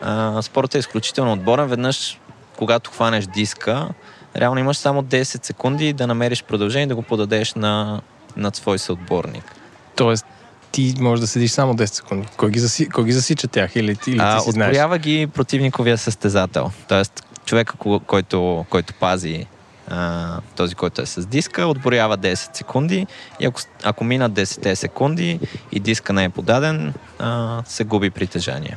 А, 0.00 0.42
спортът 0.42 0.74
е 0.74 0.78
изключително 0.78 1.32
отборен. 1.32 1.66
Веднъж, 1.66 2.18
когато 2.56 2.90
хванеш 2.90 3.26
диска, 3.26 3.88
реално 4.36 4.60
имаш 4.60 4.76
само 4.76 5.02
10 5.02 5.46
секунди 5.46 5.92
да 5.92 6.06
намериш 6.06 6.44
продължение 6.44 6.84
и 6.84 6.88
да 6.88 6.94
го 6.94 7.02
подадеш 7.02 7.54
на, 7.54 8.00
на 8.36 8.50
свой 8.54 8.78
съотборник. 8.78 9.44
Тоест, 9.96 10.26
ти 10.72 10.94
можеш 11.00 11.20
да 11.20 11.26
седиш 11.26 11.50
само 11.50 11.74
10 11.74 11.86
секунди. 11.86 12.28
Кой 12.36 12.50
ги, 12.50 12.58
заси, 12.58 12.88
кой 12.88 13.04
ги 13.04 13.12
засича 13.12 13.48
тях 13.48 13.76
или, 13.76 13.96
или 14.06 14.18
а, 14.20 14.38
ти 14.38 14.44
си 14.44 14.50
знаеш? 14.50 14.98
Ги 14.98 15.26
противниковия 15.26 15.98
състезател. 15.98 16.70
Тоест, 16.88 17.24
човека, 17.44 17.74
който, 18.06 18.64
който 18.70 18.94
пази 18.94 19.46
а, 19.88 20.40
този, 20.56 20.74
който 20.74 21.02
е 21.02 21.06
с 21.06 21.26
диска, 21.26 21.66
отборява 21.66 22.18
10 22.18 22.56
секунди 22.56 23.06
и 23.40 23.46
ако, 23.46 23.60
ако 23.82 24.04
минат 24.04 24.32
10 24.32 24.74
секунди 24.74 25.40
и 25.72 25.80
диска 25.80 26.12
не 26.12 26.24
е 26.24 26.28
подаден, 26.28 26.94
а, 27.18 27.62
се 27.66 27.84
губи 27.84 28.10
притежание. 28.10 28.76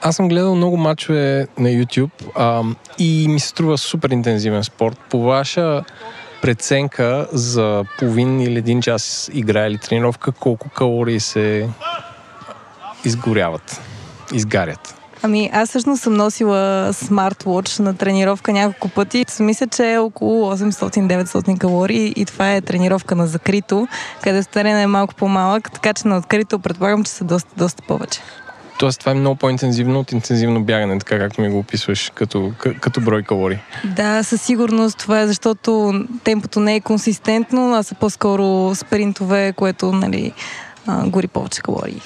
Аз 0.00 0.16
съм 0.16 0.28
гледал 0.28 0.54
много 0.54 0.76
мачове 0.76 1.46
на 1.58 1.68
YouTube 1.68 2.10
а, 2.34 2.62
и 2.98 3.28
ми 3.28 3.40
се 3.40 3.48
струва 3.48 3.78
супер 3.78 4.10
интензивен 4.10 4.64
спорт. 4.64 4.98
По 5.10 5.22
ваша 5.22 5.84
преценка 6.42 7.26
за 7.32 7.84
половин 7.98 8.40
или 8.40 8.58
един 8.58 8.82
час 8.82 9.30
игра 9.32 9.66
или 9.66 9.78
тренировка, 9.78 10.32
колко 10.32 10.68
калории 10.68 11.20
се 11.20 11.68
изгоряват, 13.04 13.80
изгарят? 14.34 14.94
Ами, 15.22 15.50
аз 15.52 15.68
всъщност 15.68 16.02
съм 16.02 16.14
носила 16.14 16.92
смарт-вотч 16.92 17.78
на 17.78 17.96
тренировка 17.96 18.52
няколко 18.52 18.88
пъти. 18.88 19.24
Мисля, 19.40 19.66
че 19.66 19.92
е 19.92 19.98
около 19.98 20.52
800-900 20.52 21.58
калории 21.58 22.12
и 22.16 22.24
това 22.24 22.54
е 22.54 22.60
тренировка 22.60 23.14
на 23.14 23.26
закрито, 23.26 23.88
където 24.22 24.48
терена 24.48 24.80
е 24.80 24.86
малко 24.86 25.14
по-малък, 25.14 25.72
така 25.72 25.94
че 25.94 26.08
на 26.08 26.18
открито 26.18 26.58
предполагам, 26.58 27.04
че 27.04 27.10
са 27.10 27.24
доста, 27.24 27.50
доста 27.56 27.82
повече. 27.82 28.20
Тоест 28.78 29.00
това 29.00 29.12
е 29.12 29.14
много 29.14 29.36
по-интензивно 29.36 30.00
от 30.00 30.12
интензивно 30.12 30.64
бягане, 30.64 30.98
така 30.98 31.18
както 31.18 31.40
ми 31.40 31.48
го 31.48 31.58
описваш 31.58 32.12
като, 32.14 32.52
като 32.80 33.00
брой 33.00 33.22
калории. 33.22 33.58
Да, 33.84 34.22
със 34.22 34.42
сигурност 34.42 34.98
това 34.98 35.20
е 35.20 35.26
защото 35.26 35.92
темпото 36.24 36.60
не 36.60 36.74
е 36.74 36.80
консистентно, 36.80 37.74
а 37.74 37.82
са 37.82 37.94
по-скоро 37.94 38.74
спринтове, 38.74 39.52
което 39.52 39.92
нали, 39.92 40.32
гори 41.06 41.28
повече 41.28 41.62
калории. 41.62 42.00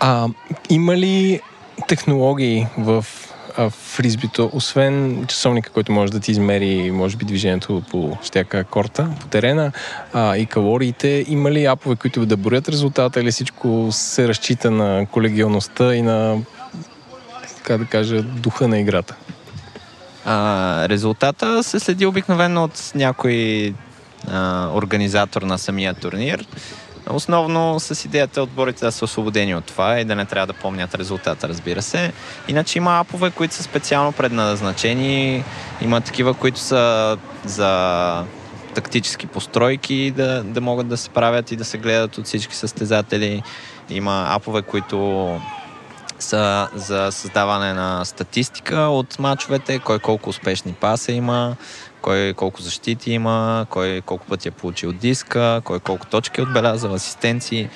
А 0.00 0.28
има 0.70 0.96
ли 0.96 1.40
технологии 1.88 2.66
в 2.78 3.06
фризбито, 3.70 4.50
освен 4.52 5.24
часовника, 5.26 5.70
който 5.70 5.92
може 5.92 6.12
да 6.12 6.20
ти 6.20 6.30
измери, 6.30 6.90
може 6.90 7.16
би, 7.16 7.24
движението 7.24 7.82
по 7.90 8.18
щяка 8.22 8.64
корта, 8.64 9.10
по 9.20 9.26
терена 9.26 9.72
а, 10.12 10.36
и 10.36 10.46
калориите, 10.46 11.24
има 11.28 11.50
ли 11.50 11.64
апове, 11.64 11.96
които 11.96 12.26
да 12.26 12.36
борят 12.36 12.68
резултата 12.68 13.20
или 13.20 13.30
всичко 13.30 13.88
се 13.90 14.28
разчита 14.28 14.70
на 14.70 15.06
колегиалността 15.10 15.94
и 15.94 16.02
на, 16.02 16.38
как 17.62 17.78
да 17.78 17.84
кажа, 17.84 18.22
духа 18.22 18.68
на 18.68 18.78
играта? 18.78 19.14
А, 20.24 20.88
резултата 20.88 21.62
се 21.62 21.80
следи 21.80 22.06
обикновено 22.06 22.64
от 22.64 22.92
някой 22.94 23.74
а, 24.30 24.70
организатор 24.74 25.42
на 25.42 25.58
самия 25.58 25.94
турнир. 25.94 26.46
Основно 27.10 27.80
с 27.80 28.04
идеята 28.04 28.42
отборите 28.42 28.84
да 28.84 28.92
са 28.92 29.04
освободени 29.04 29.54
от 29.54 29.64
това 29.64 30.00
и 30.00 30.04
да 30.04 30.14
не 30.14 30.24
трябва 30.24 30.46
да 30.46 30.52
помнят 30.52 30.94
резултата, 30.94 31.48
разбира 31.48 31.82
се. 31.82 32.12
Иначе 32.48 32.78
има 32.78 33.00
апове, 33.00 33.30
които 33.30 33.54
са 33.54 33.62
специално 33.62 34.12
предназначени. 34.12 35.44
Има 35.80 36.00
такива, 36.00 36.34
които 36.34 36.60
са 36.60 37.16
за 37.44 38.24
тактически 38.74 39.26
постройки 39.26 40.12
да, 40.16 40.42
да 40.44 40.60
могат 40.60 40.88
да 40.88 40.96
се 40.96 41.10
правят 41.10 41.52
и 41.52 41.56
да 41.56 41.64
се 41.64 41.78
гледат 41.78 42.18
от 42.18 42.26
всички 42.26 42.56
състезатели. 42.56 43.42
Има 43.90 44.26
апове, 44.28 44.62
които 44.62 45.40
са 46.18 46.68
за 46.74 47.08
създаване 47.10 47.72
на 47.72 48.04
статистика 48.04 48.76
от 48.76 49.18
мачовете, 49.18 49.78
кой 49.78 49.98
колко 49.98 50.30
успешни 50.30 50.72
паса 50.72 51.12
има, 51.12 51.56
кой 52.02 52.34
колко 52.36 52.62
защити 52.62 53.12
има, 53.12 53.66
кой 53.70 54.00
колко 54.00 54.26
пъти 54.26 54.48
е 54.48 54.50
получил 54.50 54.92
диска, 54.92 55.60
кой 55.64 55.80
колко 55.80 56.06
точки 56.06 56.40
е 56.40 56.44
отбелязал, 56.44 56.94
асистенции, 56.94 57.68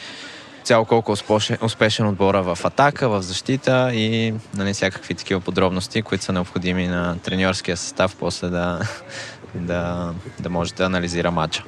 цяло 0.64 0.84
колко 0.84 1.12
успешен, 1.12 1.58
успешен 1.62 2.06
отбора 2.06 2.42
в 2.42 2.58
атака, 2.64 3.08
в 3.08 3.22
защита 3.22 3.90
и 3.94 4.34
нали, 4.56 4.72
всякакви 4.72 5.14
такива 5.14 5.40
подробности, 5.40 6.02
които 6.02 6.24
са 6.24 6.32
необходими 6.32 6.86
на 6.86 7.18
треньорския 7.18 7.76
състав 7.76 8.16
после 8.16 8.48
да, 8.48 8.80
да, 9.54 10.12
да 10.40 10.50
може 10.50 10.74
да 10.74 10.84
анализира 10.84 11.30
матча. 11.30 11.64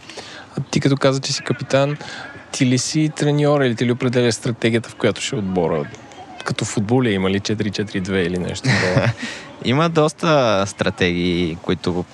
А 0.59 0.61
ти 0.71 0.81
като 0.81 0.97
каза, 0.97 1.21
че 1.21 1.33
си 1.33 1.43
капитан, 1.43 1.97
ти 2.53 2.67
ли 2.67 2.79
си 2.79 3.11
треньор 3.17 3.61
или 3.61 3.77
ти 3.77 3.87
ли 3.87 3.93
определяш 3.93 4.35
стратегията, 4.35 4.89
в 4.89 4.95
която 4.95 5.21
ще 5.21 5.37
отбора? 5.37 5.85
Като 6.45 6.65
футбол 6.65 7.05
има 7.05 7.31
ли 7.31 7.41
4-4-2 7.41 8.13
или 8.13 8.39
нещо? 8.39 8.69
има 9.65 9.89
доста 9.89 10.65
стратегии, 10.67 11.59
които 11.63 12.05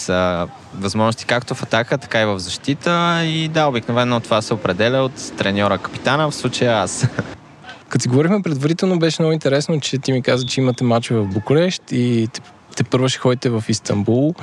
са 0.00 0.48
възможности 0.74 1.24
както 1.24 1.54
в 1.54 1.62
атака, 1.62 1.98
така 1.98 2.20
и 2.20 2.24
в 2.24 2.38
защита. 2.38 3.22
И 3.24 3.48
да, 3.48 3.66
обикновено 3.66 4.20
това 4.20 4.42
се 4.42 4.54
определя 4.54 4.98
от 4.98 5.32
треньора 5.38 5.78
капитана, 5.78 6.30
в 6.30 6.34
случая 6.34 6.82
аз. 6.82 7.06
Като 7.88 8.02
си 8.02 8.08
говорихме 8.08 8.42
предварително, 8.42 8.98
беше 8.98 9.22
много 9.22 9.32
интересно, 9.32 9.80
че 9.80 9.98
ти 9.98 10.12
ми 10.12 10.22
каза, 10.22 10.46
че 10.46 10.60
имате 10.60 10.84
мачове 10.84 11.20
в 11.20 11.26
Букурещ 11.26 11.82
и 11.92 12.28
те, 12.32 12.40
те 12.76 12.84
първо 12.84 13.08
ще 13.08 13.18
ходите 13.18 13.50
в 13.50 13.64
Истанбул. 13.68 14.34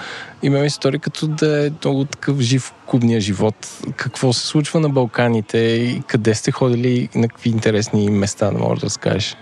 И 0.44 0.50
ме 0.50 0.62
ми 0.62 0.70
стори 0.70 1.00
като 1.00 1.28
да 1.28 1.68
е 1.68 1.72
много 1.84 2.06
такъв 2.06 2.40
жив 2.40 2.74
клубния 2.86 3.22
живот. 3.22 3.56
Какво 3.96 4.34
се 4.34 4.48
случва 4.48 4.80
на 4.80 4.90
Балканите 4.90 5.58
и 5.58 6.02
къде 6.08 6.36
сте 6.36 6.52
ходили 6.52 7.10
и 7.14 7.20
на 7.20 7.28
какви 7.28 7.50
интересни 7.50 8.10
места, 8.10 8.52
да 8.52 8.58
можеш 8.58 8.80
да 8.80 8.86
разкажеш? 8.86 9.36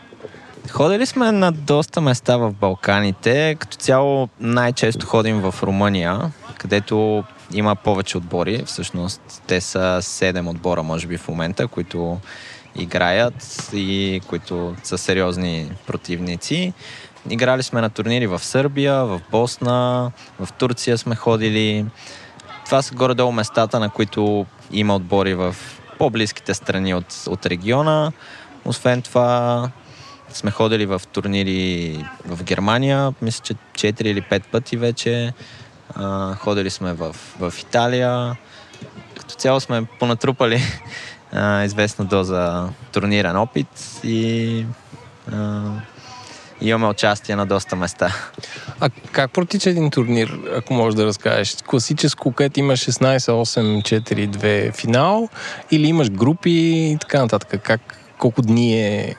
Ходили 0.70 1.06
сме 1.06 1.32
на 1.32 1.52
доста 1.52 2.02
места 2.02 2.38
в 2.38 2.52
Балканите. 2.52 3.56
Като 3.60 3.78
цяло 3.78 4.30
най-често 4.40 5.06
ходим 5.06 5.42
в 5.42 5.56
Румъния, 5.64 6.32
където 6.58 7.24
има 7.54 7.76
повече 7.76 8.18
отбори. 8.18 8.64
Всъщност 8.66 9.44
те 9.48 9.62
са 9.62 9.98
7 10.02 10.50
отбора, 10.50 10.84
може 10.84 11.08
би 11.08 11.18
в 11.18 11.28
момента, 11.28 11.68
които 11.68 12.20
играят 12.76 13.70
и 13.74 14.22
които 14.28 14.76
са 14.84 14.98
сериозни 14.98 15.72
противници. 15.88 16.74
Играли 17.30 17.64
сме 17.64 17.82
на 17.82 17.90
турнири 17.90 18.28
в 18.28 18.40
Сърбия, 18.40 19.06
в 19.06 19.22
Босна, 19.32 20.12
в 20.40 20.54
Турция 20.54 20.98
сме 20.98 21.16
ходили. 21.16 21.86
Това 22.66 22.82
са 22.82 22.96
горе-долу 22.96 23.32
местата, 23.32 23.80
на 23.80 23.90
които 23.90 24.46
има 24.72 24.96
отбори 24.96 25.34
в 25.34 25.56
по-близките 26.00 26.54
страни 26.54 26.94
от, 26.94 27.24
от 27.28 27.46
региона. 27.46 28.12
Освен 28.66 29.02
това, 29.02 29.70
сме 30.36 30.52
ходили 30.52 30.86
в 30.86 31.02
турнири 31.12 32.06
в 32.26 32.44
Германия, 32.44 33.14
мисля, 33.22 33.44
че 33.44 33.54
4 33.94 34.02
или 34.02 34.22
5 34.22 34.44
пъти 34.52 34.78
вече. 34.78 35.34
А, 35.96 36.36
ходили 36.36 36.70
сме 36.70 36.94
в, 36.94 37.16
в 37.40 37.54
Италия. 37.60 38.36
Като 39.20 39.36
цяло 39.36 39.60
сме 39.60 39.86
понатрупали 40.00 40.62
а, 41.32 41.64
известна 41.64 42.06
доза 42.06 42.70
турнирен 42.92 43.38
опит 43.38 44.02
и 44.04 44.66
а, 45.32 45.62
имаме 46.62 46.88
участие 46.88 47.36
на 47.36 47.46
доста 47.46 47.76
места. 47.76 48.16
А 48.80 48.90
как 49.12 49.32
протича 49.32 49.70
един 49.70 49.92
турнир, 49.92 50.40
ако 50.58 50.74
можеш 50.74 50.96
да 50.96 51.06
разкажеш? 51.06 51.56
Класическо, 51.66 52.32
където 52.32 52.60
имаш 52.60 52.80
16-8-4-2 52.80 54.76
финал 54.76 55.30
или 55.72 55.88
имаш 55.88 56.12
групи 56.12 56.52
и 56.52 56.98
така 57.02 57.22
нататък? 57.22 57.62
Как, 57.64 57.82
колко 58.18 58.42
дни 58.42 58.82
е 58.82 59.16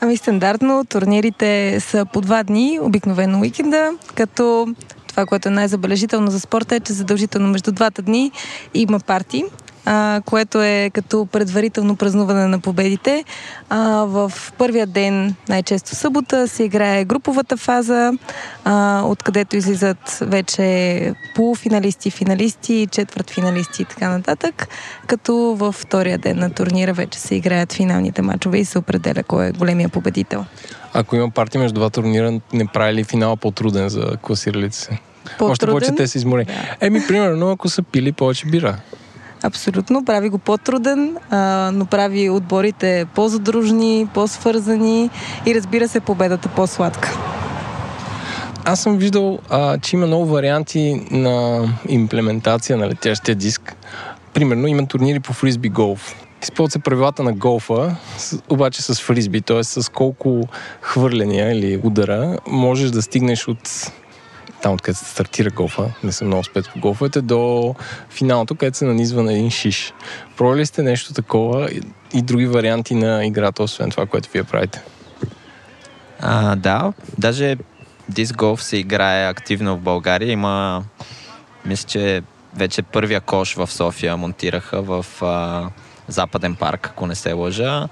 Ами 0.00 0.16
стандартно 0.16 0.84
турнирите 0.84 1.80
са 1.80 2.06
по 2.12 2.20
два 2.20 2.42
дни, 2.42 2.78
обикновено 2.82 3.40
уикенда, 3.40 3.92
като 4.14 4.74
това, 5.08 5.26
което 5.26 5.48
е 5.48 5.52
най-забележително 5.52 6.30
за 6.30 6.40
спорта 6.40 6.76
е, 6.76 6.80
че 6.80 6.92
задължително 6.92 7.48
между 7.48 7.72
двата 7.72 8.02
дни 8.02 8.32
има 8.74 9.00
парти 9.00 9.44
а, 9.90 10.20
което 10.24 10.62
е 10.62 10.90
като 10.94 11.26
предварително 11.26 11.96
празнуване 11.96 12.46
на 12.46 12.58
победите. 12.58 13.24
А, 13.68 14.04
в 14.04 14.32
първия 14.58 14.86
ден, 14.86 15.34
най-често 15.48 15.94
събота, 15.94 16.48
се 16.48 16.64
играе 16.64 17.04
груповата 17.04 17.56
фаза, 17.56 18.12
а, 18.64 19.02
откъдето 19.04 19.56
излизат 19.56 20.18
вече 20.20 21.14
полуфиналисти, 21.34 22.10
финалисти, 22.10 22.88
четвърт 22.90 23.30
финалисти 23.30 23.82
и 23.82 23.84
така 23.84 24.08
нататък, 24.08 24.68
като 25.06 25.34
във 25.34 25.74
втория 25.74 26.18
ден 26.18 26.38
на 26.38 26.50
турнира 26.50 26.92
вече 26.92 27.18
се 27.18 27.34
играят 27.34 27.72
финалните 27.72 28.22
матчове 28.22 28.58
и 28.58 28.64
се 28.64 28.78
определя 28.78 29.22
кой 29.22 29.46
е 29.46 29.52
големия 29.52 29.88
победител. 29.88 30.44
Ако 30.94 31.16
има 31.16 31.30
партия 31.30 31.60
между 31.60 31.74
два 31.74 31.90
турнира, 31.90 32.40
не 32.52 32.66
прави 32.66 32.94
ли 32.94 33.04
финала 33.04 33.36
по-труден 33.36 33.88
за 33.88 34.16
класиралите 34.22 34.76
се? 34.76 34.98
По-труден? 35.38 35.50
Още 35.50 35.66
повече 35.66 35.94
те 35.96 36.06
се 36.06 36.18
изморени. 36.18 36.46
Да. 36.46 36.86
Еми, 36.86 37.06
примерно, 37.08 37.50
ако 37.50 37.68
са 37.68 37.82
пили 37.82 38.12
повече 38.12 38.46
бира. 38.46 38.76
Абсолютно, 39.42 40.04
прави 40.04 40.28
го 40.28 40.38
по-труден, 40.38 41.16
а, 41.30 41.70
но 41.74 41.86
прави 41.86 42.30
отборите 42.30 43.06
по-задружни, 43.14 44.08
по-свързани 44.14 45.10
и 45.46 45.54
разбира 45.54 45.88
се 45.88 46.00
победата 46.00 46.48
по-сладка. 46.48 47.18
Аз 48.64 48.80
съм 48.80 48.96
виждал, 48.96 49.38
а, 49.50 49.78
че 49.78 49.96
има 49.96 50.06
много 50.06 50.26
варианти 50.26 51.06
на 51.10 51.64
имплементация 51.88 52.76
на 52.76 52.88
летящия 52.88 53.34
диск. 53.34 53.76
Примерно 54.34 54.66
има 54.66 54.86
турнири 54.86 55.20
по 55.20 55.32
фризби 55.32 55.68
голф. 55.68 56.14
Използват 56.42 56.72
се 56.72 56.78
правилата 56.78 57.22
на 57.22 57.32
голфа, 57.32 57.96
обаче 58.48 58.82
с 58.82 59.00
фризби, 59.00 59.40
т.е. 59.40 59.64
с 59.64 59.92
колко 59.92 60.42
хвърляния 60.80 61.52
или 61.52 61.80
удара 61.84 62.38
можеш 62.46 62.90
да 62.90 63.02
стигнеш 63.02 63.48
от 63.48 63.92
там 64.62 64.72
откъдето 64.72 64.98
се 64.98 65.10
стартира 65.10 65.50
голфа, 65.50 65.92
не 66.04 66.12
съм 66.12 66.26
много 66.26 66.44
спец 66.44 66.68
по 66.68 66.80
голфовете, 66.80 67.20
до 67.20 67.74
финалното, 68.10 68.54
където 68.54 68.78
се 68.78 68.84
нанизва 68.84 69.22
на 69.22 69.32
един 69.32 69.50
шиш. 69.50 69.92
Пробвали 70.36 70.66
сте 70.66 70.82
нещо 70.82 71.14
такова 71.14 71.70
и, 71.70 71.80
и 72.14 72.22
други 72.22 72.46
варианти 72.46 72.94
на 72.94 73.26
играта, 73.26 73.62
освен 73.62 73.90
това, 73.90 74.06
което 74.06 74.30
вие 74.32 74.44
правите? 74.44 74.82
А, 76.20 76.56
да, 76.56 76.92
даже 77.18 77.56
диск 78.08 78.36
голф 78.36 78.62
се 78.62 78.76
играе 78.76 79.28
активно 79.28 79.76
в 79.76 79.80
България. 79.80 80.30
Има, 80.30 80.84
мисля, 81.64 81.88
че 81.88 82.22
вече 82.54 82.82
първия 82.82 83.20
кош 83.20 83.54
в 83.54 83.66
София 83.66 84.16
монтираха 84.16 84.82
в 84.82 85.06
а, 85.22 85.68
Западен 86.08 86.54
парк, 86.54 86.86
ако 86.86 87.06
не 87.06 87.14
се 87.14 87.32
лъжа. 87.32 87.88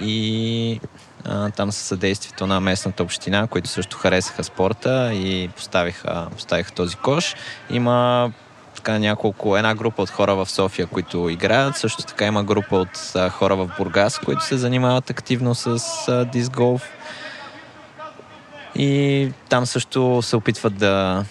И 0.00 0.80
там 1.56 1.72
със 1.72 1.82
съдействието 1.86 2.46
на 2.46 2.60
местната 2.60 3.02
община, 3.02 3.46
които 3.46 3.68
също 3.68 3.96
харесаха 3.96 4.44
спорта 4.44 5.10
и 5.14 5.48
поставиха, 5.48 6.26
поставиха 6.32 6.72
този 6.72 6.96
кош. 6.96 7.34
Има 7.70 8.30
така 8.74 8.98
няколко, 8.98 9.56
една 9.56 9.74
група 9.74 10.02
от 10.02 10.10
хора 10.10 10.34
в 10.34 10.50
София, 10.50 10.86
които 10.86 11.28
играят. 11.28 11.76
Също 11.76 12.02
така 12.02 12.26
има 12.26 12.44
група 12.44 12.76
от 12.76 13.12
хора 13.30 13.56
в 13.56 13.70
Бургас, 13.78 14.18
които 14.18 14.44
се 14.44 14.56
занимават 14.56 15.10
активно 15.10 15.54
с 15.54 15.78
а. 16.08 16.78
И 18.74 19.32
там 19.48 19.66
също 19.66 20.22
се 20.22 20.36
опитват 20.36 20.76
да 20.76 21.24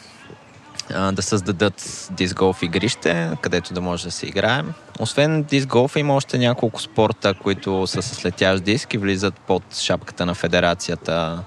да 0.89 1.21
създадат 1.21 2.07
диск 2.11 2.37
голф 2.37 2.63
игрище, 2.63 3.29
където 3.41 3.73
да 3.73 3.81
може 3.81 4.03
да 4.03 4.11
се 4.11 4.25
играем. 4.25 4.73
Освен 4.99 5.43
диск 5.43 5.67
голф 5.67 5.95
има 5.95 6.15
още 6.15 6.37
няколко 6.37 6.81
спорта, 6.81 7.33
които 7.33 7.87
са 7.87 8.01
с 8.01 8.25
летящ 8.25 8.63
диск 8.63 8.93
и 8.93 8.97
влизат 8.97 9.33
под 9.33 9.63
шапката 9.75 10.25
на 10.25 10.35
федерацията 10.35 11.43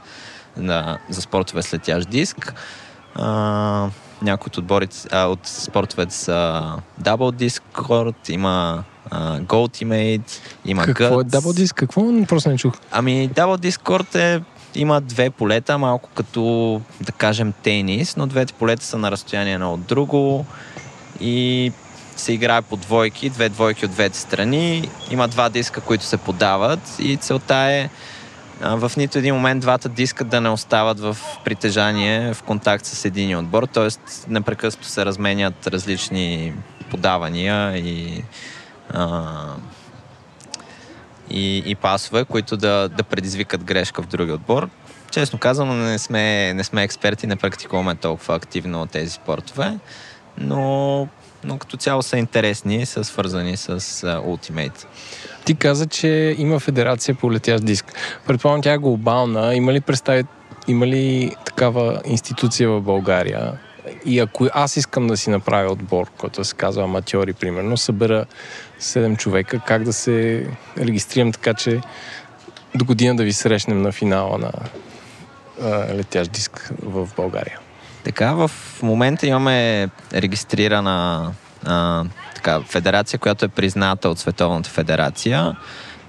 на, 0.57 0.98
за 1.09 1.20
спортове 1.20 1.62
с 1.62 1.74
летящ 1.74 2.09
диск. 2.09 2.55
А, 3.14 3.88
някои 4.22 4.46
от, 4.46 4.57
отборите, 4.57 4.96
а, 5.11 5.27
от 5.27 5.46
спортовете 5.46 6.14
са 6.14 6.62
Double 7.03 7.48
Disc 7.48 7.62
Court, 7.74 8.31
има 8.31 8.85
uh, 9.11 9.46
Ultimate, 9.46 10.31
има 10.64 10.85
Какво 10.85 11.05
Guts. 11.05 11.20
е 11.20 11.40
Double 11.40 11.64
Disc? 11.64 11.74
Какво? 11.74 12.27
Просто 12.27 12.48
не 12.48 12.57
чух. 12.57 12.74
Ами 12.90 13.31
Double 13.35 13.70
Disc 13.70 13.83
Court 13.83 14.14
е 14.14 14.42
има 14.74 15.00
две 15.00 15.31
полета, 15.31 15.78
малко 15.78 16.11
като, 16.14 16.81
да 17.00 17.12
кажем, 17.12 17.52
тенис, 17.62 18.16
но 18.16 18.26
двете 18.26 18.52
полета 18.52 18.85
са 18.85 18.98
на 18.98 19.11
разстояние 19.11 19.54
едно 19.54 19.72
от 19.72 19.83
друго 19.83 20.46
и 21.20 21.72
се 22.16 22.33
играе 22.33 22.62
по 22.62 22.76
двойки, 22.76 23.31
две 23.31 23.48
двойки 23.48 23.85
от 23.85 23.90
двете 23.90 24.18
страни. 24.18 24.88
Има 25.11 25.28
два 25.28 25.48
диска, 25.48 25.81
които 25.81 26.04
се 26.04 26.16
подават 26.16 26.81
и 26.98 27.16
целта 27.16 27.54
е 27.54 27.90
в 28.61 28.92
нито 28.96 29.18
един 29.18 29.35
момент 29.35 29.61
двата 29.61 29.88
диска 29.88 30.24
да 30.24 30.40
не 30.40 30.48
остават 30.48 31.00
в 31.00 31.16
притежание, 31.44 32.35
в 32.35 32.42
контакт 32.42 32.87
с 32.87 33.04
един 33.04 33.38
отбор, 33.38 33.66
т.е. 33.66 33.88
непрекъснато 34.28 34.88
се 34.88 35.07
разменят 35.07 35.66
различни 35.66 36.54
подавания 36.90 37.76
и 37.76 38.22
а, 38.94 39.35
и, 41.31 41.62
и 41.67 41.75
пасове, 41.75 42.25
които 42.25 42.57
да, 42.57 42.88
да 42.88 43.03
предизвикат 43.03 43.64
грешка 43.64 44.03
в 44.03 44.07
други 44.07 44.33
отбор. 44.33 44.69
Честно 45.11 45.38
казвам, 45.38 45.85
не 45.85 45.99
сме, 45.99 46.55
не 46.55 46.64
сме 46.64 46.83
експерти, 46.83 47.27
не 47.27 47.37
практикуваме 47.37 47.95
толкова 47.95 48.35
активно 48.35 48.87
тези 48.87 49.11
спортове, 49.11 49.79
но, 50.38 51.09
но 51.45 51.59
като 51.59 51.77
цяло 51.77 52.03
са 52.03 52.19
интересни 52.19 52.77
и 52.77 52.87
са 52.87 53.05
свързани 53.05 53.57
с 53.57 53.81
uh, 53.81 54.25
Ultimate. 54.25 54.87
Ти 55.45 55.55
каза, 55.55 55.87
че 55.87 56.35
има 56.38 56.59
федерация 56.59 57.14
по 57.14 57.33
летящ 57.33 57.64
диск. 57.64 57.93
Предполагам, 58.27 58.62
тя 58.62 58.73
е 58.73 58.79
глобална. 58.79 59.55
Има 59.55 59.73
ли 59.73 59.81
представи, 59.81 60.25
има 60.69 60.87
ли 60.87 61.35
такава 61.45 62.01
институция 62.05 62.71
в 62.71 62.81
България? 62.81 63.59
И 64.09 64.18
ако 64.18 64.49
аз 64.53 64.77
искам 64.77 65.07
да 65.07 65.16
си 65.16 65.31
направя 65.31 65.73
отбор, 65.73 66.11
който 66.18 66.44
се 66.44 66.57
казва 66.57 66.85
аматьори, 66.85 67.33
примерно, 67.33 67.77
събера 67.77 68.25
7 68.81 69.16
човека, 69.16 69.61
как 69.66 69.85
да 69.85 69.92
се 69.92 70.47
регистрирам 70.79 71.33
така, 71.33 71.55
че 71.55 71.81
до 72.75 72.85
година 72.85 73.16
да 73.16 73.25
ви 73.25 73.33
срещнем 73.33 73.83
на 73.83 73.92
финала 73.92 74.38
на 74.38 74.53
а, 75.62 75.94
летящ 75.94 76.33
диск 76.33 76.71
в 76.83 77.09
България. 77.16 77.59
Така, 78.05 78.33
в 78.33 78.51
момента 78.83 79.27
имаме 79.27 79.88
регистрирана 80.14 81.31
а, 81.66 82.05
така, 82.35 82.61
федерация, 82.61 83.18
която 83.18 83.44
е 83.44 83.49
призната 83.49 84.09
от 84.09 84.18
Световната 84.18 84.71
федерация, 84.71 85.57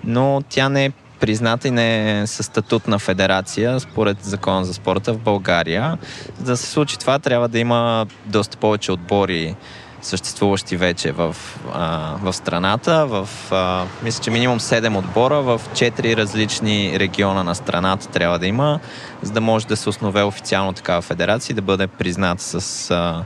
но 0.04 0.42
тя 0.50 0.70
не 0.70 0.86
е 0.86 0.92
призната 1.20 1.68
и 1.68 1.72
не 1.72 2.22
е 2.22 2.28
със 2.28 2.46
статут 2.46 2.88
на 2.88 3.00
федерация 3.00 3.80
според 3.80 4.24
закона 4.24 4.66
за 4.66 4.74
спорта 4.74 5.14
в 5.14 5.20
България. 5.20 5.98
За 6.38 6.44
да 6.44 6.58
се 6.58 6.68
случи 6.68 7.00
това, 7.00 7.20
трябва 7.20 7.48
да 7.48 7.60
има 7.60 8.08
доста 8.26 8.58
повече 8.58 8.92
отбори 8.92 9.56
съществуващи 10.02 10.78
вече 10.78 11.12
в, 11.12 11.36
а, 11.74 12.16
в 12.22 12.34
страната. 12.34 13.06
В, 13.06 13.30
а, 13.52 13.86
мисля, 14.04 14.24
че 14.24 14.32
минимум 14.32 14.60
7 14.60 14.98
отбора 14.98 15.42
в 15.42 15.62
4 15.74 16.18
различни 16.18 17.00
региона 17.00 17.44
на 17.44 17.56
страната 17.56 18.08
трябва 18.08 18.40
да 18.40 18.48
има, 18.48 18.80
за 19.22 19.32
да 19.32 19.42
може 19.42 19.68
да 19.68 19.78
се 19.78 19.90
основе 19.90 20.24
официално 20.24 20.74
такава 20.74 21.02
федерация 21.02 21.54
и 21.54 21.56
да 21.56 21.62
бъде 21.62 21.88
признат 21.88 22.42
с, 22.42 22.92
а, 22.92 23.24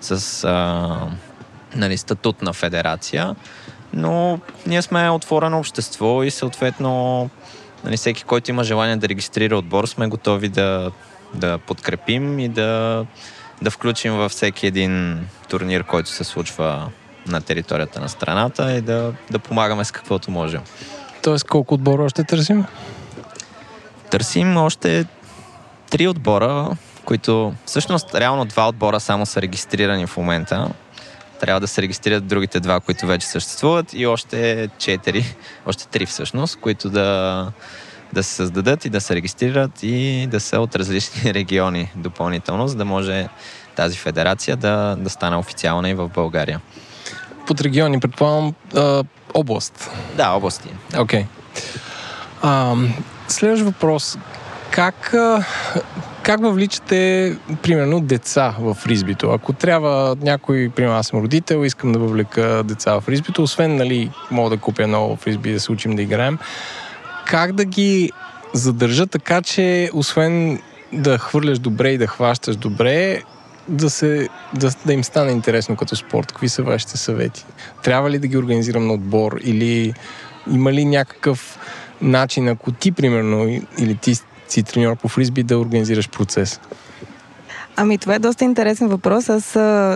с 0.00 0.44
а, 0.44 0.98
нали, 1.76 1.96
статут 1.96 2.42
на 2.42 2.52
федерация. 2.52 3.34
Но 3.94 4.38
ние 4.66 4.82
сме 4.82 5.10
отворено 5.10 5.58
общество 5.58 6.22
и 6.22 6.30
съответно 6.30 7.30
нали, 7.84 7.96
всеки, 7.96 8.24
който 8.24 8.50
има 8.50 8.64
желание 8.64 8.96
да 8.96 9.08
регистрира 9.08 9.56
отбор, 9.56 9.86
сме 9.86 10.06
готови 10.06 10.48
да, 10.48 10.90
да 11.34 11.58
подкрепим 11.58 12.38
и 12.38 12.48
да 12.48 13.06
да 13.62 13.70
включим 13.70 14.12
във 14.12 14.32
всеки 14.32 14.66
един 14.66 15.26
турнир, 15.48 15.84
който 15.84 16.10
се 16.10 16.24
случва 16.24 16.88
на 17.26 17.40
територията 17.40 18.00
на 18.00 18.08
страната 18.08 18.72
и 18.72 18.80
да, 18.80 19.12
да 19.30 19.38
помагаме 19.38 19.84
с 19.84 19.90
каквото 19.90 20.30
можем. 20.30 20.60
Тоест 21.22 21.44
колко 21.44 21.74
отбора 21.74 22.02
още 22.02 22.24
търсим? 22.24 22.64
Търсим 24.10 24.56
още 24.56 25.04
три 25.90 26.08
отбора, 26.08 26.76
които 27.04 27.54
всъщност 27.66 28.14
реално 28.14 28.44
два 28.44 28.68
отбора 28.68 29.00
само 29.00 29.26
са 29.26 29.42
регистрирани 29.42 30.06
в 30.06 30.16
момента. 30.16 30.68
Трябва 31.42 31.60
да 31.60 31.68
се 31.68 31.82
регистрират 31.82 32.26
другите 32.26 32.60
два, 32.60 32.80
които 32.80 33.06
вече 33.06 33.26
съществуват 33.26 33.94
и 33.94 34.06
още 34.06 34.68
четири, 34.78 35.24
още 35.66 35.88
три 35.88 36.06
всъщност, 36.06 36.60
които 36.60 36.90
да, 36.90 37.52
да 38.12 38.22
се 38.22 38.34
създадат 38.34 38.84
и 38.84 38.90
да 38.90 39.00
се 39.00 39.14
регистрират 39.14 39.82
и 39.82 40.26
да 40.30 40.40
са 40.40 40.60
от 40.60 40.76
различни 40.76 41.34
региони 41.34 41.90
допълнително, 41.96 42.68
за 42.68 42.76
да 42.76 42.84
може 42.84 43.28
тази 43.76 43.98
федерация 43.98 44.56
да, 44.56 44.96
да 44.98 45.10
стане 45.10 45.36
официална 45.36 45.90
и 45.90 45.94
в 45.94 46.08
България. 46.08 46.60
Под 47.46 47.60
региони, 47.60 48.00
предполагам, 48.00 48.54
а, 48.76 49.04
област. 49.34 49.90
Да, 50.16 50.30
области. 50.30 50.68
Окей. 50.98 51.26
Okay. 52.42 52.88
следващ 53.28 53.62
въпрос. 53.62 54.18
Как, 54.72 55.14
как 56.22 56.40
въвличате, 56.40 57.36
примерно, 57.62 58.00
деца 58.00 58.54
в 58.60 58.74
фризбито? 58.74 59.30
Ако 59.30 59.52
трябва 59.52 60.16
някой, 60.20 60.70
примерно 60.76 60.96
аз 60.96 61.06
съм 61.06 61.20
родител, 61.20 61.64
искам 61.64 61.92
да 61.92 61.98
въвлека 61.98 62.62
деца 62.64 62.94
в 62.94 63.00
фризбито, 63.00 63.42
освен, 63.42 63.76
нали, 63.76 64.10
мога 64.30 64.50
да 64.50 64.56
купя 64.56 64.86
ново 64.86 65.16
фризби 65.16 65.52
да 65.52 65.60
се 65.60 65.72
учим 65.72 65.96
да 65.96 66.02
играем, 66.02 66.38
как 67.26 67.52
да 67.52 67.64
ги 67.64 68.12
задържа 68.54 69.06
така, 69.06 69.42
че 69.42 69.90
освен 69.92 70.60
да 70.92 71.18
хвърляш 71.18 71.58
добре 71.58 71.90
и 71.90 71.98
да 71.98 72.06
хващаш 72.06 72.56
добре, 72.56 73.22
да, 73.68 73.90
се, 73.90 74.28
да, 74.54 74.70
да 74.86 74.92
им 74.92 75.04
стане 75.04 75.32
интересно 75.32 75.76
като 75.76 75.96
спорт. 75.96 76.26
Какви 76.26 76.48
са 76.48 76.62
вашите 76.62 76.96
съвети? 76.96 77.44
Трябва 77.82 78.10
ли 78.10 78.18
да 78.18 78.26
ги 78.26 78.36
организирам 78.36 78.86
на 78.86 78.92
отбор 78.92 79.38
или 79.44 79.94
има 80.50 80.72
ли 80.72 80.84
някакъв 80.84 81.58
начин, 82.02 82.48
ако 82.48 82.72
ти, 82.72 82.92
примерно, 82.92 83.62
или 83.78 83.96
ти 83.96 84.14
си 84.52 84.62
треньор 84.62 84.96
по 84.96 85.08
фризби, 85.08 85.42
да 85.42 85.58
организираш 85.58 86.08
процес? 86.08 86.60
Ами 87.76 87.98
това 87.98 88.14
е 88.14 88.18
доста 88.18 88.44
интересен 88.44 88.88
въпрос. 88.88 89.28
Аз 89.28 89.44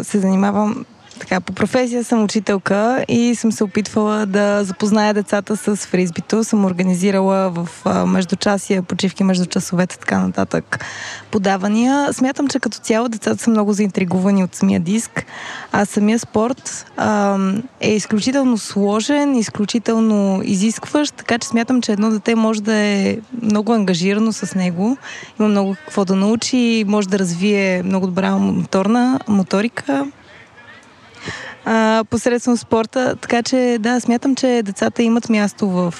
се 0.08 0.18
занимавам 0.18 0.84
така, 1.18 1.40
по 1.40 1.52
професия 1.52 2.04
съм 2.04 2.22
учителка 2.22 3.04
и 3.08 3.34
съм 3.34 3.52
се 3.52 3.64
опитвала 3.64 4.26
да 4.26 4.64
запозная 4.64 5.14
децата 5.14 5.56
с 5.56 5.76
фризбито. 5.76 6.44
Съм 6.44 6.64
организирала 6.64 7.50
в 7.50 7.68
междучасия, 8.06 8.82
почивки 8.82 9.24
между 9.24 9.46
часовете, 9.46 9.98
така 9.98 10.18
нататък 10.18 10.84
подавания. 11.30 12.12
Смятам, 12.12 12.48
че 12.48 12.58
като 12.58 12.78
цяло 12.78 13.08
децата 13.08 13.42
са 13.42 13.50
много 13.50 13.72
заинтригувани 13.72 14.44
от 14.44 14.54
самия 14.54 14.80
диск, 14.80 15.26
а 15.72 15.84
самия 15.84 16.18
спорт 16.18 16.86
а, 16.96 17.38
е 17.80 17.94
изключително 17.94 18.58
сложен, 18.58 19.34
изключително 19.34 20.40
изискващ, 20.44 21.14
така 21.14 21.38
че 21.38 21.48
смятам, 21.48 21.82
че 21.82 21.92
едно 21.92 22.10
дете 22.10 22.34
може 22.34 22.62
да 22.62 22.74
е 22.74 23.18
много 23.42 23.72
ангажирано 23.72 24.32
с 24.32 24.54
него, 24.54 24.96
има 25.40 25.48
много 25.48 25.74
какво 25.74 26.04
да 26.04 26.14
научи, 26.14 26.84
може 26.86 27.08
да 27.08 27.18
развие 27.18 27.82
много 27.82 28.06
добра 28.06 28.36
моторна 28.36 29.20
моторика, 29.28 30.06
а, 31.64 32.04
посредством 32.10 32.56
спорта. 32.56 33.16
Така 33.20 33.42
че 33.42 33.76
да, 33.80 34.00
смятам, 34.00 34.34
че 34.34 34.62
децата 34.64 35.02
имат 35.02 35.28
място 35.28 35.68
в 35.68 35.94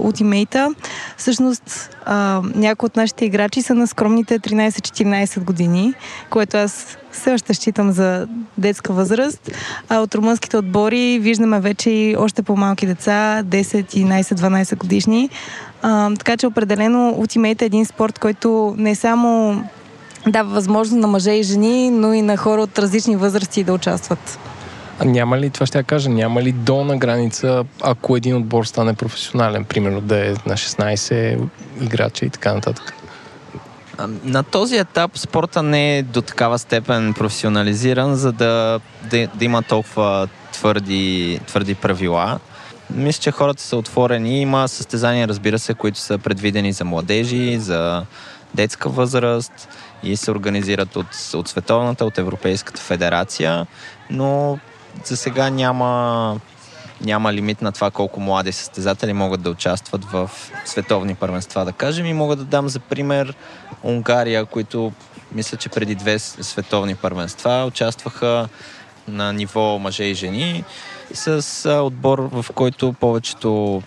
ултимейта. 0.00 0.74
Всъщност, 1.16 1.96
а, 2.04 2.42
някои 2.54 2.86
от 2.86 2.96
нашите 2.96 3.24
играчи 3.24 3.62
са 3.62 3.74
на 3.74 3.86
скромните 3.86 4.38
13-14 4.38 5.40
години, 5.40 5.94
което 6.30 6.56
аз 6.56 6.96
все 7.12 7.32
още 7.32 7.54
считам 7.54 7.92
за 7.92 8.28
детска 8.58 8.92
възраст. 8.92 9.50
А 9.88 9.98
от 9.98 10.14
румънските 10.14 10.56
отбори 10.56 11.18
виждаме 11.18 11.60
вече 11.60 11.90
и 11.90 12.16
още 12.16 12.42
по-малки 12.42 12.86
деца, 12.86 13.42
10, 13.44 13.62
11, 13.84 14.22
12 14.22 14.76
годишни. 14.76 15.30
А, 15.82 16.14
така 16.14 16.36
че 16.36 16.46
определено 16.46 17.14
ултимейт 17.16 17.62
е 17.62 17.64
един 17.64 17.86
спорт, 17.86 18.18
който 18.18 18.74
не 18.78 18.94
само 18.94 19.62
дава 20.26 20.50
възможност 20.50 21.00
на 21.00 21.06
мъже 21.06 21.32
и 21.32 21.42
жени, 21.42 21.90
но 21.90 22.12
и 22.12 22.22
на 22.22 22.36
хора 22.36 22.62
от 22.62 22.78
различни 22.78 23.16
възрасти 23.16 23.64
да 23.64 23.72
участват. 23.72 24.38
Няма 25.04 25.38
ли, 25.38 25.50
това 25.50 25.66
ще 25.66 25.78
я 25.78 25.84
кажа, 25.84 26.10
няма 26.10 26.42
ли 26.42 26.52
долна 26.52 26.96
граница, 26.96 27.64
ако 27.82 28.16
един 28.16 28.36
отбор 28.36 28.64
стане 28.64 28.94
професионален, 28.94 29.64
примерно 29.64 30.00
да 30.00 30.26
е 30.26 30.30
на 30.30 30.54
16 30.54 31.38
играча 31.80 32.26
и 32.26 32.30
така 32.30 32.54
нататък? 32.54 32.94
На 34.24 34.42
този 34.42 34.76
етап 34.76 35.18
спорта 35.18 35.62
не 35.62 35.98
е 35.98 36.02
до 36.02 36.22
такава 36.22 36.58
степен 36.58 37.14
професионализиран, 37.14 38.14
за 38.14 38.32
да, 38.32 38.80
да, 39.10 39.28
да 39.34 39.44
има 39.44 39.62
толкова 39.62 40.28
твърди, 40.52 41.40
твърди 41.46 41.74
правила. 41.74 42.38
Мисля, 42.90 43.22
че 43.22 43.30
хората 43.30 43.62
са 43.62 43.76
отворени. 43.76 44.40
Има 44.40 44.68
състезания, 44.68 45.28
разбира 45.28 45.58
се, 45.58 45.74
които 45.74 45.98
са 45.98 46.18
предвидени 46.18 46.72
за 46.72 46.84
младежи, 46.84 47.58
за 47.58 48.04
детска 48.54 48.88
възраст 48.88 49.68
и 50.02 50.16
се 50.16 50.30
организират 50.30 50.96
от, 50.96 51.06
от 51.34 51.48
Световната, 51.48 52.04
от 52.04 52.18
Европейската 52.18 52.80
федерация, 52.80 53.66
но 54.10 54.58
за 55.04 55.16
сега 55.16 55.50
няма, 55.50 56.40
няма 57.00 57.32
лимит 57.32 57.62
на 57.62 57.72
това 57.72 57.90
колко 57.90 58.20
млади 58.20 58.52
състезатели 58.52 59.12
могат 59.12 59.42
да 59.42 59.50
участват 59.50 60.04
в 60.04 60.30
световни 60.64 61.14
първенства, 61.14 61.64
да 61.64 61.72
кажем. 61.72 62.06
И 62.06 62.12
мога 62.12 62.36
да 62.36 62.44
дам 62.44 62.68
за 62.68 62.80
пример 62.80 63.34
Унгария, 63.82 64.44
които 64.44 64.92
мисля, 65.32 65.56
че 65.56 65.68
преди 65.68 65.94
две 65.94 66.18
световни 66.18 66.94
първенства 66.94 67.64
участваха 67.68 68.48
на 69.08 69.32
ниво 69.32 69.78
мъже 69.78 70.04
и 70.04 70.14
жени 70.14 70.64
с 71.14 71.70
отбор, 71.82 72.28
в 72.32 72.46
който 72.54 72.92
повечето 72.92 73.82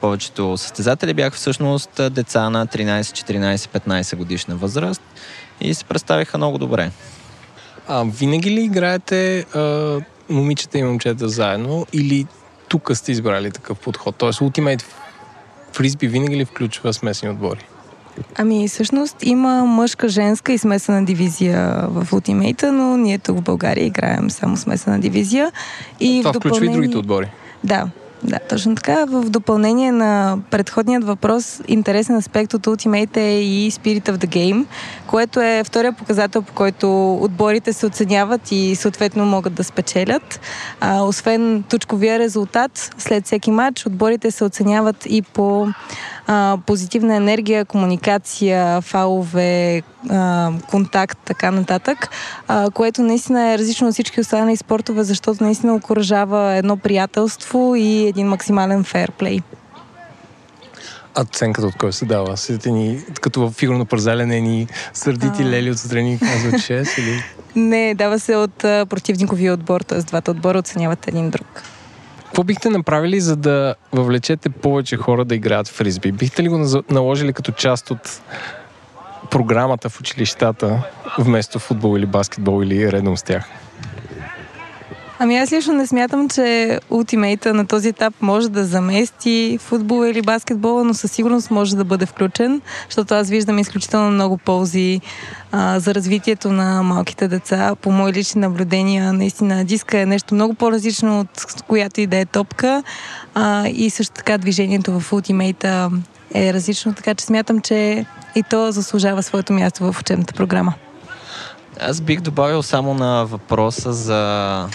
повечето 0.00 0.56
състезатели 0.56 1.14
бяха 1.14 1.36
всъщност 1.36 1.90
деца 2.10 2.50
на 2.50 2.66
13, 2.66 3.00
14, 3.00 3.56
15 3.56 4.16
годишна 4.16 4.56
възраст 4.56 5.02
и 5.60 5.74
се 5.74 5.84
представиха 5.84 6.38
много 6.38 6.58
добре. 6.58 6.90
А 7.88 8.04
винаги 8.04 8.50
ли 8.50 8.60
играете 8.60 9.38
а, 9.38 10.00
момичета 10.30 10.78
и 10.78 10.82
момчета 10.82 11.28
заедно 11.28 11.86
или 11.92 12.26
тук 12.68 12.90
сте 12.94 13.12
избрали 13.12 13.50
такъв 13.50 13.78
подход? 13.78 14.16
Тоест, 14.16 14.40
Ultimate 14.40 14.82
фризби 15.72 16.08
винаги 16.08 16.36
ли 16.36 16.44
включва 16.44 16.92
смесени 16.92 17.32
отбори? 17.32 17.66
Ами, 18.36 18.68
всъщност 18.68 19.16
има 19.22 19.64
мъжка, 19.64 20.08
женска 20.08 20.52
и 20.52 20.58
смесена 20.58 21.04
дивизия 21.04 21.86
в 21.88 22.06
Ultimate, 22.10 22.70
но 22.70 22.96
ние 22.96 23.18
тук 23.18 23.38
в 23.38 23.42
България 23.42 23.86
играем 23.86 24.30
само 24.30 24.56
смесена 24.56 25.00
дивизия. 25.00 25.52
И 26.00 26.20
Това 26.20 26.32
допълнение... 26.32 26.58
включва 26.58 26.72
и 26.72 26.76
другите 26.76 26.98
отбори? 26.98 27.30
Да, 27.64 27.88
да, 28.22 28.38
точно 28.48 28.74
така. 28.74 29.04
В 29.04 29.30
допълнение 29.30 29.92
на 29.92 30.38
предходният 30.50 31.04
въпрос, 31.04 31.60
интересен 31.68 32.16
аспект 32.16 32.54
от 32.54 32.66
Ultimate 32.66 33.16
е 33.16 33.40
и 33.40 33.70
Spirit 33.70 34.02
of 34.02 34.16
the 34.16 34.26
Game, 34.26 34.64
което 35.06 35.40
е 35.40 35.62
втория 35.64 35.92
показател, 35.92 36.42
по 36.42 36.52
който 36.52 37.14
отборите 37.14 37.72
се 37.72 37.86
оценяват 37.86 38.52
и 38.52 38.76
съответно 38.76 39.26
могат 39.26 39.54
да 39.54 39.64
спечелят. 39.64 40.40
А, 40.80 41.02
освен 41.02 41.64
точковия 41.68 42.18
резултат, 42.18 42.94
след 42.98 43.26
всеки 43.26 43.50
матч, 43.50 43.86
отборите 43.86 44.30
се 44.30 44.44
оценяват 44.44 45.06
и 45.06 45.22
по 45.22 45.68
а, 46.32 46.58
позитивна 46.66 47.16
енергия, 47.16 47.64
комуникация, 47.64 48.80
фалове, 48.80 49.82
а, 50.10 50.52
контакт, 50.70 51.18
така 51.24 51.50
нататък, 51.50 52.08
а, 52.48 52.70
което 52.70 53.02
наистина 53.02 53.52
е 53.52 53.58
различно 53.58 53.88
от 53.88 53.94
всички 53.94 54.20
останали 54.20 54.56
спортове, 54.56 55.04
защото 55.04 55.44
наистина 55.44 55.74
окоръжава 55.74 56.54
едно 56.54 56.76
приятелство 56.76 57.74
и 57.76 58.06
един 58.06 58.26
максимален 58.26 58.84
фейрплей. 58.84 59.40
А 61.14 61.22
оценката 61.22 61.66
от 61.66 61.74
кой 61.76 61.92
се 61.92 62.04
дава? 62.04 62.36
Седите 62.36 62.70
ни, 62.70 63.00
като 63.20 63.40
в 63.40 63.52
фигурно 63.52 63.86
пързалене 63.86 64.40
ни 64.40 64.66
сърдити 64.94 65.42
а... 65.42 65.46
лели 65.46 65.70
отстрани 65.70 66.18
казват 66.18 66.54
6 66.54 67.00
или? 67.00 67.22
Не, 67.68 67.94
дава 67.94 68.18
се 68.18 68.36
от 68.36 68.58
противниковия 68.58 69.54
отбор, 69.54 69.80
т.е. 69.80 69.98
двата 69.98 70.30
отбора 70.30 70.58
оценяват 70.58 71.08
един 71.08 71.30
друг. 71.30 71.62
Какво 72.30 72.42
бихте 72.42 72.70
направили, 72.70 73.20
за 73.20 73.36
да 73.36 73.74
въвлечете 73.92 74.48
повече 74.48 74.96
хора 74.96 75.24
да 75.24 75.34
играят 75.34 75.68
в 75.68 75.72
фризби? 75.72 76.12
Бихте 76.12 76.42
ли 76.42 76.48
го 76.48 76.82
наложили 76.90 77.32
като 77.32 77.52
част 77.52 77.90
от 77.90 78.20
програмата 79.30 79.88
в 79.88 80.00
училищата, 80.00 80.82
вместо 81.18 81.58
футбол 81.58 81.96
или 81.96 82.06
баскетбол 82.06 82.62
или 82.62 82.92
редом 82.92 83.16
с 83.16 83.22
тях? 83.22 83.48
Ами 85.22 85.36
аз 85.36 85.52
лично 85.52 85.74
не 85.74 85.86
смятам, 85.86 86.28
че 86.28 86.80
ултимейта 86.90 87.54
на 87.54 87.66
този 87.66 87.88
етап 87.88 88.14
може 88.20 88.48
да 88.48 88.64
замести 88.64 89.58
футбола 89.60 90.10
или 90.10 90.22
баскетбола, 90.22 90.84
но 90.84 90.94
със 90.94 91.12
сигурност 91.12 91.50
може 91.50 91.76
да 91.76 91.84
бъде 91.84 92.06
включен, 92.06 92.60
защото 92.88 93.14
аз 93.14 93.28
виждам 93.28 93.58
изключително 93.58 94.10
много 94.10 94.38
ползи 94.38 95.00
а, 95.52 95.80
за 95.80 95.94
развитието 95.94 96.52
на 96.52 96.82
малките 96.82 97.28
деца. 97.28 97.74
По 97.82 97.90
мои 97.90 98.12
лични 98.12 98.40
наблюдения, 98.40 99.12
наистина 99.12 99.64
диска 99.64 99.98
е 99.98 100.06
нещо 100.06 100.34
много 100.34 100.54
по-различно 100.54 101.20
от 101.20 101.62
която 101.62 102.00
и 102.00 102.06
да 102.06 102.16
е 102.16 102.26
топка 102.26 102.82
а, 103.34 103.68
и 103.68 103.90
също 103.90 104.14
така 104.14 104.38
движението 104.38 105.00
в 105.00 105.12
ултимейта 105.12 105.90
е 106.34 106.54
различно, 106.54 106.94
така 106.94 107.14
че 107.14 107.24
смятам, 107.24 107.60
че 107.60 108.06
и 108.34 108.42
то 108.42 108.72
заслужава 108.72 109.22
своето 109.22 109.52
място 109.52 109.92
в 109.92 110.00
учебната 110.00 110.34
програма. 110.34 110.74
Аз 111.80 112.00
бих 112.00 112.20
добавил 112.20 112.62
само 112.62 112.94
на 112.94 113.24
въпроса 113.24 113.92
за 113.92 114.66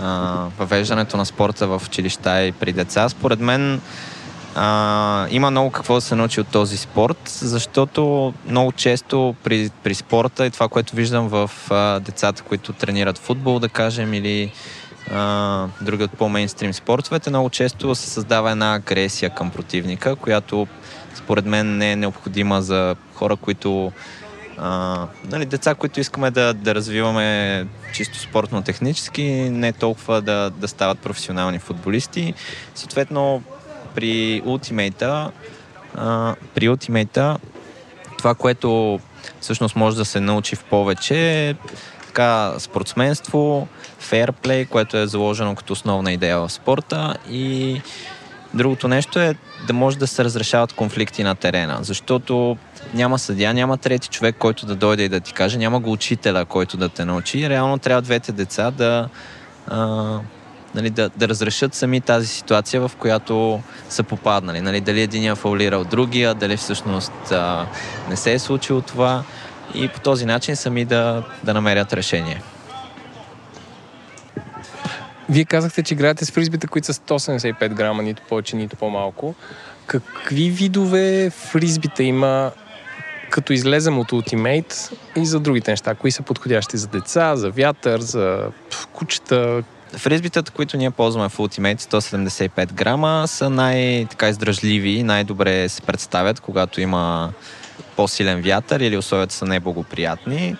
а, 0.00 0.46
въвеждането 0.58 1.16
на 1.16 1.26
спорта 1.26 1.66
в 1.66 1.82
училища 1.86 2.42
и 2.42 2.52
при 2.52 2.72
деца. 2.72 3.08
Според 3.08 3.40
мен 3.40 3.80
а, 4.54 5.26
има 5.30 5.50
много 5.50 5.70
какво 5.70 5.94
да 5.94 6.00
се 6.00 6.14
научи 6.14 6.40
от 6.40 6.48
този 6.48 6.76
спорт, 6.76 7.18
защото 7.24 8.34
много 8.48 8.72
често 8.72 9.34
при, 9.44 9.70
при 9.82 9.94
спорта 9.94 10.46
и 10.46 10.50
това, 10.50 10.68
което 10.68 10.96
виждам 10.96 11.28
в 11.28 11.50
а, 11.70 12.00
децата, 12.00 12.42
които 12.42 12.72
тренират 12.72 13.18
футбол, 13.18 13.58
да 13.58 13.68
кажем, 13.68 14.14
или 14.14 14.52
а, 15.14 15.66
други 15.80 16.04
от 16.04 16.12
по-мейнстрим 16.12 16.74
спортовете, 16.74 17.30
много 17.30 17.50
често 17.50 17.94
се 17.94 18.10
създава 18.10 18.50
една 18.50 18.74
агресия 18.74 19.30
към 19.30 19.50
противника, 19.50 20.16
която 20.16 20.66
според 21.14 21.46
мен 21.46 21.76
не 21.76 21.92
е 21.92 21.96
необходима 21.96 22.62
за 22.62 22.96
хора, 23.14 23.36
които 23.36 23.92
а, 24.58 25.06
нали, 25.24 25.46
деца, 25.46 25.74
които 25.74 26.00
искаме 26.00 26.30
да, 26.30 26.54
да 26.54 26.74
развиваме 26.74 27.66
чисто 27.92 28.18
спортно-технически, 28.18 29.22
не 29.50 29.72
толкова 29.72 30.22
да, 30.22 30.50
да 30.50 30.68
стават 30.68 30.98
професионални 30.98 31.58
футболисти. 31.58 32.34
Съответно, 32.74 33.42
при 33.94 34.42
ултимейта, 34.44 35.30
при 36.54 36.68
ултимейта 36.68 37.38
Това, 38.18 38.34
което 38.34 39.00
всъщност 39.40 39.76
може 39.76 39.96
да 39.96 40.04
се 40.04 40.20
научи 40.20 40.56
в 40.56 40.64
повече 40.64 41.48
е 41.48 41.54
така 42.06 42.54
спортсменство, 42.58 43.68
фейрплей, 43.98 44.64
което 44.64 44.96
е 44.96 45.06
заложено 45.06 45.54
като 45.54 45.72
основна 45.72 46.12
идея 46.12 46.38
в 46.38 46.52
спорта 46.52 47.16
и 47.30 47.80
другото 48.56 48.88
нещо 48.88 49.18
е 49.18 49.34
да 49.66 49.72
може 49.72 49.98
да 49.98 50.06
се 50.06 50.24
разрешават 50.24 50.72
конфликти 50.72 51.24
на 51.24 51.34
терена, 51.34 51.78
защото 51.80 52.56
няма 52.94 53.18
съдя, 53.18 53.54
няма 53.54 53.76
трети 53.76 54.08
човек, 54.08 54.36
който 54.38 54.66
да 54.66 54.74
дойде 54.74 55.02
и 55.02 55.08
да 55.08 55.20
ти 55.20 55.32
каже, 55.32 55.58
няма 55.58 55.80
го 55.80 55.92
учителя, 55.92 56.44
който 56.44 56.76
да 56.76 56.88
те 56.88 57.04
научи. 57.04 57.48
Реално 57.48 57.78
трябва 57.78 58.02
двете 58.02 58.32
деца 58.32 58.70
да, 58.70 59.08
а, 59.66 59.78
нали, 60.74 60.90
да, 60.90 61.10
да 61.16 61.28
разрешат 61.28 61.74
сами 61.74 62.00
тази 62.00 62.26
ситуация, 62.26 62.88
в 62.88 62.90
която 62.98 63.60
са 63.88 64.02
попаднали. 64.02 64.60
Нали, 64.60 64.80
дали 64.80 65.00
един 65.00 65.32
е 65.32 65.34
фаулирал 65.34 65.84
другия, 65.84 66.34
дали 66.34 66.56
всъщност 66.56 67.32
а, 67.32 67.66
не 68.08 68.16
се 68.16 68.32
е 68.32 68.38
случило 68.38 68.80
това 68.80 69.22
и 69.74 69.88
по 69.88 70.00
този 70.00 70.26
начин 70.26 70.56
сами 70.56 70.84
да, 70.84 71.22
да 71.44 71.54
намерят 71.54 71.92
решение. 71.92 72.42
Вие 75.28 75.44
казахте, 75.44 75.82
че 75.82 75.94
играете 75.94 76.24
с 76.24 76.30
фризбите, 76.30 76.66
които 76.66 76.86
са 76.86 76.92
175 76.92 77.68
грама, 77.68 78.02
нито 78.02 78.22
повече, 78.28 78.56
нито 78.56 78.76
по-малко. 78.76 79.34
Какви 79.86 80.50
видове 80.50 81.30
фризбите 81.30 82.04
има 82.04 82.50
като 83.30 83.52
излезем 83.52 83.98
от 83.98 84.10
Ultimate 84.10 84.92
и 85.16 85.26
за 85.26 85.40
другите 85.40 85.70
неща? 85.70 85.94
Кои 85.94 86.10
са 86.10 86.22
подходящи 86.22 86.76
за 86.76 86.86
деца, 86.86 87.36
за 87.36 87.50
вятър, 87.50 88.00
за 88.00 88.50
кучета? 88.92 89.62
Фризбитата, 89.96 90.52
които 90.52 90.76
ние 90.76 90.90
ползваме 90.90 91.28
в 91.28 91.38
Ultimate 91.38 91.80
175 91.80 92.72
грама, 92.72 93.24
са 93.26 93.50
най-издръжливи, 93.50 95.02
най-добре 95.02 95.68
се 95.68 95.82
представят, 95.82 96.40
когато 96.40 96.80
има 96.80 97.32
по-силен 97.96 98.42
вятър 98.42 98.80
или 98.80 98.96
условията 98.96 99.34
са 99.34 99.44
неблагоприятни. 99.46 100.56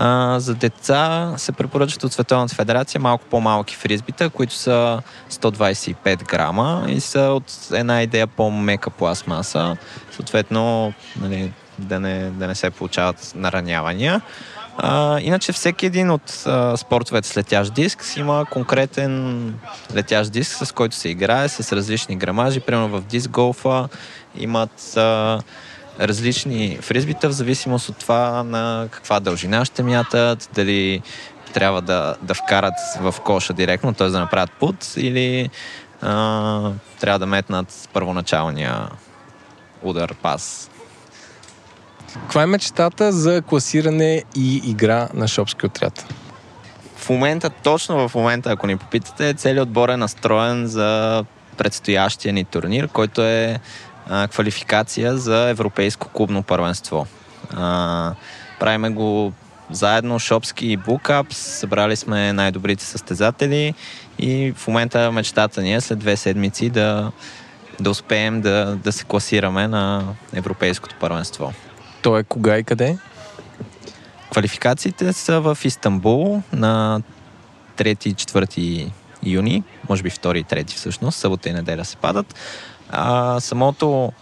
А, 0.00 0.40
за 0.40 0.54
деца 0.54 1.32
се 1.36 1.52
препоръчат 1.52 2.04
от 2.04 2.12
Световната 2.12 2.54
федерация 2.54 3.00
малко 3.00 3.24
по-малки 3.30 3.76
фризбита, 3.76 4.30
които 4.30 4.54
са 4.54 5.02
125 5.30 6.28
грама 6.28 6.84
и 6.88 7.00
са 7.00 7.20
от 7.20 7.52
една 7.72 8.02
идея 8.02 8.26
по-мека 8.26 8.90
пластмаса. 8.90 9.76
Съответно, 10.10 10.92
нали, 11.20 11.52
да, 11.78 12.00
не, 12.00 12.30
да 12.30 12.46
не 12.46 12.54
се 12.54 12.70
получават 12.70 13.32
наранявания. 13.34 14.20
А, 14.76 15.20
иначе 15.20 15.52
всеки 15.52 15.86
един 15.86 16.10
от 16.10 16.42
а, 16.46 16.76
спортовете 16.76 17.28
с 17.28 17.36
летящ 17.36 17.74
диск 17.74 18.04
има 18.16 18.46
конкретен 18.50 19.54
летящ 19.94 20.32
диск, 20.32 20.66
с 20.66 20.72
който 20.72 20.96
се 20.96 21.08
играе, 21.08 21.48
с 21.48 21.72
различни 21.72 22.16
грамажи. 22.16 22.60
Примерно 22.60 22.88
в 22.88 23.00
диск 23.00 23.30
голфа 23.30 23.88
имат 24.36 24.96
а, 24.96 25.40
различни 26.00 26.78
фризбита 26.80 27.28
в 27.28 27.32
зависимост 27.32 27.88
от 27.88 27.96
това 27.96 28.42
на 28.42 28.88
каква 28.90 29.20
дължина 29.20 29.64
ще 29.64 29.82
мятат, 29.82 30.50
дали 30.54 31.02
трябва 31.52 31.82
да, 31.82 32.16
да 32.22 32.34
вкарат 32.34 32.74
в 33.00 33.14
коша 33.24 33.52
директно, 33.52 33.94
т.е. 33.94 34.08
да 34.08 34.20
направят 34.20 34.52
пут 34.60 34.92
или 34.96 35.50
а, 36.02 36.70
трябва 37.00 37.18
да 37.18 37.26
метнат 37.26 37.88
първоначалния 37.92 38.88
удар, 39.82 40.14
пас. 40.14 40.70
Каква 42.12 42.42
е 42.42 42.46
мечтата 42.46 43.12
за 43.12 43.42
класиране 43.42 44.22
и 44.36 44.62
игра 44.70 45.08
на 45.14 45.28
шопски 45.28 45.66
отряд? 45.66 46.14
В 46.96 47.10
момента, 47.10 47.50
точно 47.50 48.08
в 48.08 48.14
момента, 48.14 48.50
ако 48.50 48.66
ни 48.66 48.76
попитате, 48.76 49.34
целият 49.34 49.66
отбор 49.66 49.88
е 49.88 49.96
настроен 49.96 50.66
за 50.66 51.24
предстоящия 51.56 52.32
ни 52.32 52.44
турнир, 52.44 52.88
който 52.88 53.22
е 53.22 53.60
а, 54.08 54.28
квалификация 54.28 55.16
за 55.16 55.48
Европейско 55.48 56.08
клубно 56.08 56.42
първенство. 56.42 57.06
А, 57.56 58.14
правиме 58.60 58.90
го 58.90 59.32
заедно 59.70 60.18
Шопски 60.18 60.66
и 60.66 60.76
Букапс, 60.76 61.36
събрали 61.36 61.96
сме 61.96 62.32
най-добрите 62.32 62.84
състезатели 62.84 63.74
и 64.18 64.52
в 64.56 64.68
момента 64.68 65.12
мечтата 65.12 65.62
ни 65.62 65.74
е 65.74 65.80
след 65.80 65.98
две 65.98 66.16
седмици 66.16 66.70
да, 66.70 67.12
да 67.80 67.90
успеем 67.90 68.40
да, 68.40 68.76
да 68.84 68.92
се 68.92 69.04
класираме 69.04 69.68
на 69.68 70.04
Европейското 70.34 70.94
първенство. 71.00 71.52
То 72.02 72.18
е 72.18 72.24
кога 72.24 72.58
и 72.58 72.64
къде? 72.64 72.98
Квалификациите 74.32 75.12
са 75.12 75.40
в 75.40 75.58
Истанбул 75.64 76.42
на 76.52 77.02
3 77.76 78.06
и 78.06 78.14
4 78.14 78.90
юни, 79.22 79.62
може 79.88 80.02
би 80.02 80.10
2 80.10 80.36
и 80.36 80.44
3 80.44 80.70
всъщност, 80.70 81.18
събота 81.18 81.48
и 81.48 81.52
неделя 81.52 81.84
се 81.84 81.96
падат. 81.96 82.34
А 82.90 83.40
самото 83.40 84.12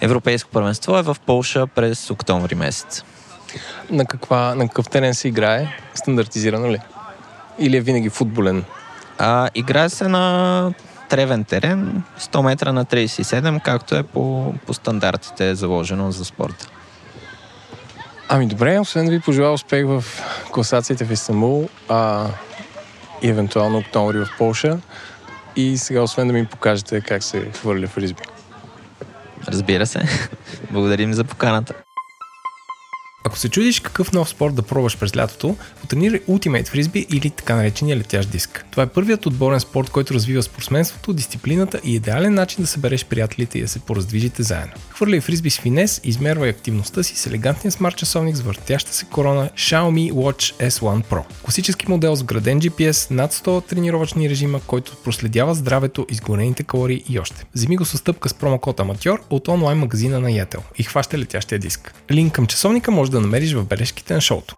Европейско 0.00 0.50
първенство 0.50 0.98
е 0.98 1.02
в 1.02 1.16
Полша 1.26 1.66
през 1.66 2.10
октомври 2.10 2.54
месец. 2.54 3.04
На, 3.90 4.06
каква, 4.06 4.54
на 4.54 4.68
какъв 4.68 4.88
терен 4.88 5.14
се 5.14 5.28
играе? 5.28 5.68
Стандартизирано 5.94 6.70
ли? 6.70 6.78
Или 7.58 7.76
е 7.76 7.80
винаги 7.80 8.08
футболен? 8.08 8.64
А, 9.18 9.50
играе 9.54 9.88
се 9.88 10.08
на 10.08 10.72
тревен 11.08 11.44
терен, 11.44 12.02
100 12.20 12.42
метра 12.42 12.72
на 12.72 12.84
37, 12.84 13.62
както 13.62 13.96
е 13.96 14.02
по, 14.02 14.54
по 14.66 14.74
стандартите 14.74 15.54
заложено 15.54 16.10
за 16.10 16.24
спорта. 16.24 16.66
Ами 18.28 18.46
добре, 18.46 18.78
освен 18.78 19.04
да 19.04 19.10
ви 19.10 19.20
пожелая 19.20 19.52
успех 19.52 19.86
в 19.86 20.04
класациите 20.52 21.04
в 21.04 21.12
Истанбул 21.12 21.68
а, 21.88 22.26
и 23.22 23.28
евентуално 23.28 23.78
октомври 23.78 24.18
в 24.18 24.28
Полша, 24.38 24.78
и 25.56 25.78
сега, 25.78 26.02
освен 26.02 26.26
да 26.26 26.32
ми 26.32 26.46
покажете 26.46 27.00
как 27.00 27.22
се 27.22 27.50
хвърля 27.50 27.86
фризби. 27.86 28.22
Разбира 29.48 29.86
се. 29.86 30.02
Благодарим 30.70 31.14
за 31.14 31.24
поканата. 31.24 31.74
Ако 33.24 33.38
се 33.38 33.48
чудиш 33.48 33.80
какъв 33.80 34.12
нов 34.12 34.28
спорт 34.28 34.54
да 34.54 34.62
пробваш 34.62 34.98
през 34.98 35.16
лятото, 35.16 35.56
потренирай 35.80 36.20
Ultimate 36.20 36.68
Frisbee 36.68 37.06
или 37.14 37.30
така 37.30 37.56
наречения 37.56 37.96
летящ 37.96 38.30
диск. 38.30 38.64
Това 38.70 38.82
е 38.82 38.86
първият 38.86 39.26
отборен 39.26 39.60
спорт, 39.60 39.90
който 39.90 40.14
развива 40.14 40.42
спортсменството, 40.42 41.12
дисциплината 41.12 41.80
и 41.84 41.94
идеален 41.94 42.34
начин 42.34 42.62
да 42.62 42.66
събереш 42.66 43.04
приятелите 43.04 43.58
и 43.58 43.62
да 43.62 43.68
се 43.68 43.78
пораздвижите 43.78 44.42
заедно. 44.42 44.72
Хвърляй 44.90 45.20
фризби 45.20 45.50
с 45.50 45.60
финес, 45.60 46.00
измервай 46.04 46.50
активността 46.50 47.02
си 47.02 47.16
с 47.16 47.26
елегантния 47.26 47.72
смарт 47.72 47.96
часовник 47.96 48.36
с 48.36 48.40
въртяща 48.40 48.92
се 48.92 49.04
корона 49.04 49.50
Xiaomi 49.56 50.12
Watch 50.12 50.68
S1 50.68 51.04
Pro. 51.04 51.22
Класически 51.42 51.86
модел 51.88 52.16
с 52.16 52.22
граден 52.22 52.60
GPS, 52.60 53.10
над 53.10 53.32
100 53.34 53.66
тренировъчни 53.66 54.30
режима, 54.30 54.60
който 54.66 54.96
проследява 55.04 55.54
здравето, 55.54 56.06
изгорените 56.10 56.62
калории 56.62 57.04
и 57.08 57.18
още. 57.18 57.44
Вземи 57.54 57.76
го 57.76 57.84
с 57.84 57.98
стъпка 57.98 58.28
с 58.28 58.34
промокод 58.34 58.80
Аматьор 58.80 59.22
от 59.30 59.48
онлайн 59.48 59.78
магазина 59.78 60.20
на 60.20 60.28
Yatel 60.28 60.60
и 60.78 60.82
хваща 60.82 61.18
летящия 61.18 61.58
диск. 61.58 61.94
Линк 62.10 62.32
към 62.32 62.46
часовника 62.46 62.90
може 62.90 63.09
да 63.10 63.20
намериш 63.20 63.54
в 63.54 63.64
бележките 63.64 64.14
на 64.14 64.20
шоуто. 64.20 64.56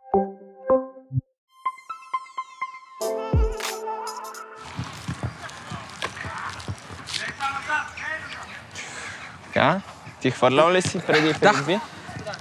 Така, 9.44 9.80
ти 10.20 10.30
хвърлял 10.30 10.70
ли 10.70 10.82
си 10.82 11.00
преди 11.06 11.32
фризби? 11.32 11.80
Да. 12.24 12.32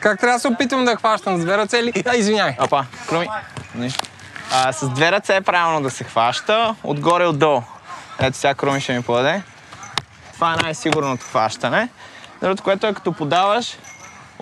Как 0.00 0.20
трябва 0.20 0.36
да 0.36 0.40
се 0.40 0.48
опитвам 0.48 0.84
да 0.84 0.96
хващам 0.96 1.36
с 1.36 1.40
две 1.40 1.58
ръце 1.58 1.78
или... 1.78 1.92
А, 2.06 2.16
извиняй. 2.16 2.56
Опа, 2.60 2.84
Круми. 3.08 3.28
А, 4.52 4.72
с 4.72 4.88
две 4.88 5.12
ръце 5.12 5.36
е 5.36 5.40
правилно 5.40 5.82
да 5.82 5.90
се 5.90 6.04
хваща, 6.04 6.74
отгоре 6.82 7.26
отдолу. 7.26 7.62
Ето 8.20 8.36
сега 8.36 8.54
Круми 8.54 8.80
ще 8.80 8.96
ми 8.96 9.02
подаде. 9.02 9.42
Това 10.34 10.52
е 10.52 10.62
най-сигурното 10.62 11.24
хващане. 11.24 11.88
Другото, 12.40 12.62
което 12.62 12.86
е 12.86 12.94
като 12.94 13.12
подаваш, 13.12 13.76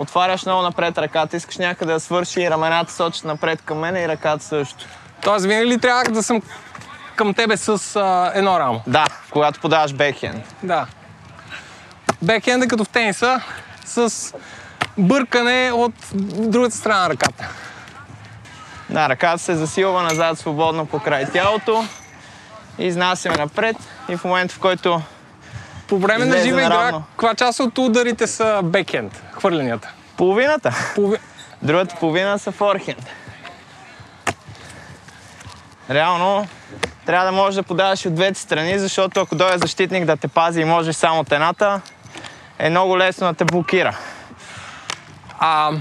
отваряш 0.01 0.45
много 0.45 0.61
напред 0.61 0.97
ръката, 0.97 1.37
искаш 1.37 1.57
някъде 1.57 1.93
да 1.93 1.99
свърши 1.99 2.41
и 2.41 2.49
рамената 2.49 2.93
сочат 2.93 3.23
напред 3.23 3.61
към 3.65 3.79
мен 3.79 3.95
и 3.95 4.07
ръката 4.07 4.43
също. 4.43 4.85
Тоест 5.21 5.45
винаги 5.45 5.67
ли 5.67 5.79
трябва 5.79 6.03
да 6.03 6.23
съм 6.23 6.41
към 7.15 7.33
тебе 7.33 7.57
с 7.57 7.95
а, 7.95 8.31
едно 8.35 8.59
рамо? 8.59 8.81
Да, 8.87 9.05
когато 9.31 9.59
подаваш 9.59 9.93
бекхенд. 9.93 10.55
Да. 10.63 10.85
Бекхенд 12.21 12.63
е 12.63 12.67
като 12.67 12.83
в 12.83 12.89
тениса 12.89 13.41
с 13.85 14.33
бъркане 14.97 15.71
от 15.73 15.93
другата 16.13 16.75
страна 16.75 16.99
на 16.99 17.09
ръката. 17.09 17.49
Да, 18.89 19.09
ръката 19.09 19.37
се 19.37 19.55
засилва 19.55 20.03
назад 20.03 20.39
свободно 20.39 20.85
по 20.85 20.99
край 20.99 21.25
тялото. 21.25 21.85
И 22.77 22.85
изнасяме 22.85 23.35
напред 23.35 23.75
и 24.09 24.17
в 24.17 24.23
момента, 24.23 24.55
в 24.55 24.59
който 24.59 25.01
по 25.91 25.97
време 25.97 26.25
на 26.25 26.37
жива 26.37 26.61
игра, 26.61 27.01
каква 27.11 27.35
част 27.35 27.59
от 27.59 27.77
ударите 27.77 28.27
са 28.27 28.61
бекенд, 28.63 29.23
хвърленията? 29.31 29.93
Половината. 30.17 30.75
Полови... 30.95 31.17
Другата 31.61 31.95
половина 31.99 32.39
са 32.39 32.51
форхенд. 32.51 33.09
Реално, 35.89 36.47
трябва 37.05 37.25
да 37.25 37.31
можеш 37.31 37.55
да 37.55 37.63
подаваш 37.63 38.05
от 38.05 38.15
двете 38.15 38.39
страни, 38.39 38.79
защото 38.79 39.19
ако 39.19 39.35
дойде 39.35 39.57
защитник 39.57 40.05
да 40.05 40.17
те 40.17 40.27
пази 40.27 40.61
и 40.61 40.65
можеш 40.65 40.95
само 40.95 41.19
от 41.19 41.31
едната, 41.31 41.81
е 42.59 42.69
много 42.69 42.97
лесно 42.97 43.27
да 43.27 43.33
те 43.33 43.45
блокира. 43.45 43.97
А, 45.39 45.71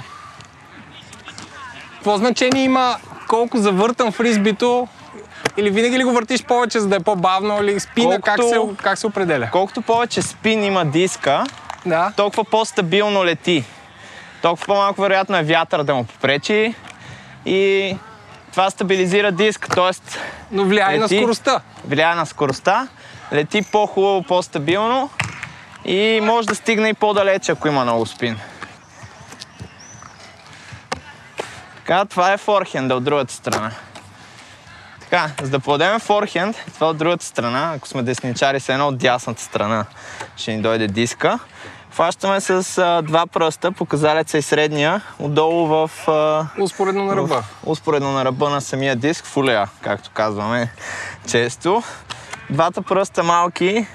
какво 1.94 2.16
значение 2.16 2.64
има 2.64 2.96
колко 3.28 3.58
завъртам 3.58 4.12
фризбито 4.12 4.88
или 5.56 5.70
винаги 5.70 5.98
ли 5.98 6.04
го 6.04 6.12
въртиш 6.12 6.44
повече, 6.44 6.80
за 6.80 6.88
да 6.88 6.96
е 6.96 7.00
по-бавно? 7.00 7.62
Или 7.62 7.80
спина, 7.80 8.08
колкото, 8.10 8.22
как, 8.22 8.40
се, 8.42 8.82
как 8.82 8.98
се 8.98 9.06
определя? 9.06 9.48
Колкото 9.52 9.82
повече 9.82 10.22
спин 10.22 10.64
има 10.64 10.84
диска, 10.84 11.44
Да. 11.86 12.12
толкова 12.16 12.44
по-стабилно 12.44 13.24
лети. 13.24 13.64
Толкова 14.42 14.66
по-малко 14.66 15.00
вероятно 15.02 15.36
е 15.36 15.42
вятър 15.42 15.82
да 15.82 15.94
му 15.94 16.04
попречи 16.04 16.74
и 17.46 17.96
това 18.52 18.70
стабилизира 18.70 19.32
диск, 19.32 19.68
т.е. 19.68 20.18
Но 20.50 20.64
влияе 20.64 20.94
и 20.94 20.98
на 20.98 21.04
Лети. 21.04 21.16
скоростта. 21.16 21.60
влияе 21.84 22.14
на 22.14 22.26
скоростта, 22.26 22.88
лети 23.32 23.62
по-хубаво, 23.62 24.22
по-стабилно 24.22 25.10
и 25.84 26.20
може 26.22 26.48
да 26.48 26.54
стигне 26.54 26.88
и 26.88 26.94
по-далече, 26.94 27.52
ако 27.52 27.68
има 27.68 27.82
много 27.82 28.06
спин. 28.06 28.38
Така, 31.76 32.04
това 32.04 32.32
е 32.32 32.36
форхенда 32.36 32.94
от 32.94 33.04
другата 33.04 33.32
страна. 33.32 33.70
Така, 35.10 35.30
за 35.42 35.50
да 35.50 35.60
подадем 35.60 36.00
форхенд, 36.00 36.56
това 36.66 36.86
от 36.86 36.96
другата 36.96 37.24
страна, 37.24 37.72
ако 37.76 37.88
сме 37.88 38.02
десничари, 38.02 38.60
се 38.60 38.72
едно 38.72 38.88
от 38.88 38.98
дясната 38.98 39.42
страна 39.42 39.84
ще 40.36 40.52
ни 40.52 40.62
дойде 40.62 40.86
диска. 40.86 41.38
Фащаме 41.90 42.40
с 42.40 42.50
а, 42.78 43.02
два 43.02 43.26
пръста, 43.26 43.72
показалеца 43.72 44.38
и 44.38 44.42
средния, 44.42 45.00
отдолу 45.18 45.66
в 45.66 45.90
а, 46.08 46.46
Успоредно 46.58 47.04
на 47.04 47.16
ръба. 47.16 47.42
в- 47.42 47.44
Успоредно 47.64 48.12
на 48.12 48.24
ръба 48.24 48.50
на 48.50 48.60
самия 48.60 48.96
диск, 48.96 49.24
фулея, 49.24 49.68
както 49.80 50.10
казваме 50.10 50.72
често. 51.26 51.82
Двата 52.50 52.82
пръста 52.82 53.22
малки, 53.22 53.86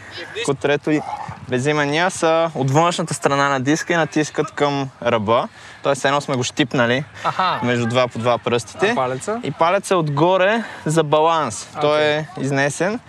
котрето 0.45 0.91
и 0.91 1.01
безимения, 1.49 2.11
са 2.11 2.51
от 2.55 2.71
външната 2.71 3.13
страна 3.13 3.49
на 3.49 3.59
диска 3.59 3.93
и 3.93 3.95
натискат 3.95 4.51
към 4.51 4.89
ръба. 5.03 5.47
Тоест 5.83 6.05
едно 6.05 6.21
сме 6.21 6.35
го 6.35 6.43
щипнали 6.43 7.03
Аха. 7.23 7.59
между 7.63 7.85
два 7.85 8.07
по 8.07 8.19
два 8.19 8.37
пръстите. 8.37 8.89
А 8.89 8.95
палеца? 8.95 9.39
И 9.43 9.51
палеца 9.51 9.97
отгоре 9.97 10.63
за 10.85 11.03
баланс. 11.03 11.67
Той 11.81 12.01
е 12.01 12.27
изнесен. 12.41 12.99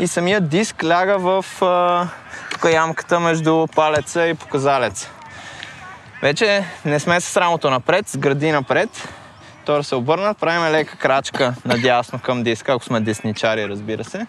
И 0.00 0.06
самият 0.06 0.48
диск 0.48 0.84
ляга 0.84 1.18
в 1.18 1.44
тук 2.50 2.72
ямката 2.72 3.20
между 3.20 3.66
палеца 3.74 4.26
и 4.26 4.34
показалеца. 4.34 5.10
Вече 6.22 6.64
не 6.84 7.00
сме 7.00 7.20
с 7.20 7.36
рамото 7.36 7.70
напред, 7.70 8.08
с 8.08 8.16
гради 8.16 8.52
напред. 8.52 9.08
Да 9.66 9.84
се 9.84 9.94
обърнат, 9.94 10.38
правим 10.38 10.72
лека 10.72 10.96
крачка 10.96 11.54
надясно 11.64 12.18
към 12.18 12.42
диска, 12.42 12.72
ако 12.72 12.84
сме 12.84 13.00
десничари, 13.00 13.68
разбира 13.68 14.04
се. 14.04 14.26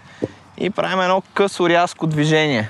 И 0.58 0.69
правим 0.69 1.01
едно 1.01 1.23
късо 1.34 1.69
рязко 1.69 2.08
движение. 2.08 2.69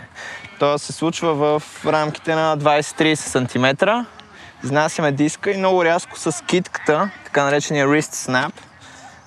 То 0.60 0.78
се 0.78 0.94
случва 0.94 1.34
в 1.34 1.64
рамките 1.86 2.36
на 2.36 2.58
20-30 2.58 3.16
см. 3.16 3.90
Изнасяме 4.64 5.12
диска 5.12 5.52
и 5.52 5.58
много 5.58 5.86
рязко 5.86 6.20
с 6.20 6.46
китката, 6.46 7.10
така 7.26 7.44
наречения 7.44 7.88
wrist 7.88 8.32
snap, 8.32 8.52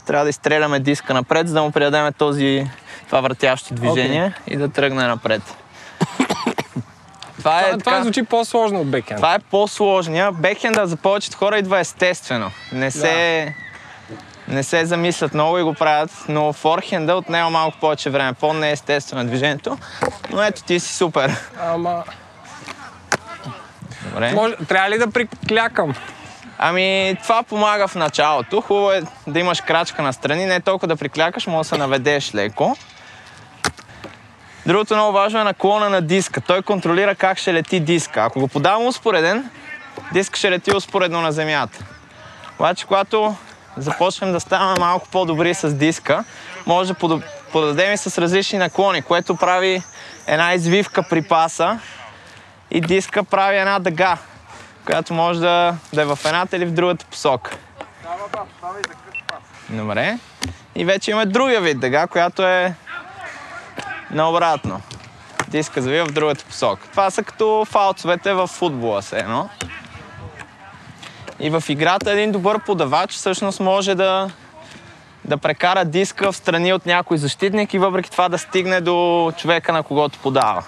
трябва 0.07 0.25
да 0.25 0.31
изстреляме 0.31 0.81
диска 0.81 1.15
напред, 1.15 1.49
за 1.49 1.55
да 1.55 1.63
му 1.63 1.71
придадем 1.71 2.13
този, 2.19 2.71
това 3.07 3.21
въртящо 3.21 3.75
движение 3.75 4.33
и 4.47 4.57
да 4.57 4.69
тръгне 4.69 5.07
напред. 5.07 5.43
това 7.39 7.61
е, 7.61 7.65
Това, 7.65 7.79
това 7.79 7.79
така, 7.79 8.03
звучи 8.03 8.23
по-сложно 8.23 8.81
от 8.81 8.91
бекенд. 8.91 9.17
това 9.17 9.35
е 9.35 9.39
по-сложния. 9.39 10.33
Бекхенда 10.33 10.87
за 10.87 10.97
повечето 10.97 11.37
хора 11.37 11.59
идва 11.59 11.79
естествено. 11.79 12.51
Не 12.73 12.91
се, 12.91 13.55
не 14.49 14.63
се 14.63 14.87
замислят 14.87 15.35
много 15.35 15.59
и 15.59 15.63
го 15.63 15.75
правят, 15.75 16.11
но 16.29 16.53
форхенда 16.53 17.15
отнема 17.15 17.51
малко 17.51 17.79
повече 17.81 18.11
време. 18.11 18.33
По-неестествено 18.33 19.23
е 19.23 19.25
движението. 19.25 19.79
Но 20.31 20.43
ето 20.43 20.63
ти 20.63 20.81
си 20.81 20.95
супер. 20.95 21.37
Ама, 21.61 22.05
Добре. 24.03 24.33
може, 24.33 24.57
трябва 24.69 24.91
ли 24.91 24.99
да 24.99 25.11
приклякам? 25.11 25.95
Ами, 26.59 27.17
това 27.23 27.43
помага 27.43 27.89
в 27.89 27.95
началото. 27.95 28.61
Хубаво 28.61 28.93
е 28.93 29.03
да 29.27 29.39
имаш 29.39 29.61
крачка 29.61 30.03
настрани, 30.03 30.47
не 30.47 30.61
толкова 30.61 30.89
да 30.89 30.97
приклякаш, 30.97 31.47
може 31.47 31.69
да 31.69 31.75
се 31.75 31.79
наведеш 31.79 32.35
леко. 32.35 32.77
Другото 34.67 34.95
много 34.95 35.13
важно 35.13 35.41
е 35.41 35.45
наклона 35.45 35.91
на 35.91 36.01
диска. 36.01 36.41
Той 36.41 36.63
контролира 36.63 37.15
как 37.15 37.39
ще 37.39 37.55
лети 37.55 37.81
диска. 37.81 38.21
Ако 38.21 38.41
го 38.41 38.49
подавам 38.49 38.87
успореден, 38.87 39.51
диск 40.13 40.37
ще 40.37 40.51
лети 40.51 40.77
успоредно 40.77 41.21
на 41.21 41.33
земята. 41.33 41.85
Обаче, 42.59 42.87
когато 42.87 43.37
започнем 43.77 44.33
да 44.33 44.41
ставаме 44.41 44.81
малко 44.81 45.09
по-добри 45.09 45.55
с 45.55 45.75
диска, 45.75 46.25
може 46.67 46.95
да 46.95 47.21
подадем 47.53 47.93
и 47.93 47.97
с 47.97 48.19
различни 48.19 48.59
наклони, 48.59 49.03
което 49.03 49.37
прави 49.37 49.83
една 50.27 50.55
извивка 50.55 51.03
при 51.03 51.23
паса 51.23 51.79
и 52.71 52.81
диска 52.81 53.25
прави 53.25 53.57
една 53.57 53.79
дъга, 53.79 54.19
която 54.87 55.15
може 55.15 55.41
да, 55.41 55.77
да 55.93 56.03
е 56.03 56.05
в 56.05 56.19
едната 56.25 56.57
или 56.57 56.67
в 56.67 56.73
другата 56.73 57.07
посока. 57.07 57.57
Добре. 59.71 60.19
И 60.75 60.85
вече 60.85 61.11
имаме 61.11 61.27
другия 61.27 61.61
вид 61.61 61.81
дъга, 61.81 62.07
която 62.07 62.43
е 62.43 62.75
наобратно. 64.11 64.83
Диска 65.49 65.83
завива 65.83 66.07
в 66.07 66.13
другата 66.13 66.45
посока. 66.45 66.89
Това 66.91 67.11
са 67.11 67.23
като 67.23 67.65
фалцовете 67.65 68.33
в 68.33 68.47
футбола 68.47 69.03
се 69.03 69.19
едно. 69.19 69.49
И 71.41 71.51
в 71.51 71.65
играта 71.69 72.13
един 72.13 72.33
добър 72.33 72.59
подавач 72.59 73.11
всъщност 73.11 73.61
може 73.61 73.95
да, 73.95 74.31
да 75.25 75.37
прекара 75.37 75.85
диска 75.85 76.33
в 76.33 76.37
страни 76.37 76.73
от 76.73 76.87
някой 76.87 77.19
защитник 77.19 77.75
и 77.75 77.79
въпреки 77.79 78.11
това 78.11 78.29
да 78.29 78.39
стигне 78.39 78.81
до 78.81 79.33
човека, 79.37 79.73
на 79.73 79.83
когото 79.83 80.19
подава. 80.19 80.65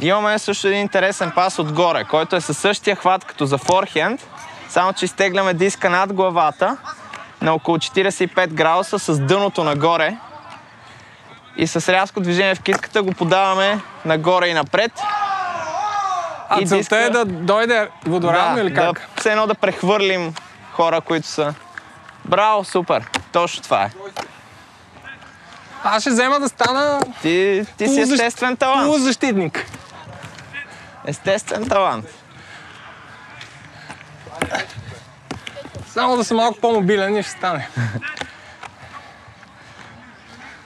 Имаме 0.00 0.38
също 0.38 0.68
един 0.68 0.80
интересен 0.80 1.32
пас 1.34 1.58
отгоре, 1.58 2.04
който 2.04 2.36
е 2.36 2.40
със 2.40 2.58
същия 2.58 2.96
хват 2.96 3.24
като 3.24 3.46
за 3.46 3.58
форхенд, 3.58 4.26
само 4.68 4.92
че 4.92 5.04
изтегляме 5.04 5.54
диска 5.54 5.90
над 5.90 6.12
главата 6.12 6.76
на 7.42 7.54
около 7.54 7.76
45 7.76 8.46
градуса 8.46 8.98
с 8.98 9.18
дъното 9.18 9.64
нагоре 9.64 10.16
и 11.56 11.66
с 11.66 11.92
рязко 11.92 12.20
движение 12.20 12.54
в 12.54 12.62
китката 12.62 13.02
го 13.02 13.12
подаваме 13.12 13.80
нагоре 14.04 14.48
и 14.48 14.54
напред. 14.54 14.92
А 16.48 16.60
И 16.60 16.66
целта 16.66 16.82
диска- 16.84 17.06
е 17.06 17.10
да 17.10 17.24
дойде 17.24 17.88
водоравно 18.06 18.58
или 18.58 18.74
как? 18.74 18.94
Да, 18.94 19.20
все 19.20 19.30
едно 19.30 19.46
да 19.46 19.54
прехвърлим 19.54 20.34
хора, 20.72 21.00
които 21.00 21.28
са... 21.28 21.54
Браво, 22.24 22.64
супер! 22.64 23.04
Точно 23.32 23.62
това 23.62 23.82
е. 23.82 23.90
Аз 25.84 26.02
ще 26.02 26.10
взема 26.10 26.40
да 26.40 26.48
стана 26.48 27.00
Ти, 27.22 27.66
ти 27.76 27.88
си 27.88 28.00
естествен 28.00 28.56
талант. 28.56 28.86
полузащитник. 28.86 29.66
Естествен 31.06 31.68
талант. 31.68 32.06
Само 35.88 36.16
да 36.16 36.24
съм 36.24 36.36
малко 36.36 36.60
по-мобилен 36.60 37.16
и 37.16 37.22
ще 37.22 37.32
стане. 37.32 37.68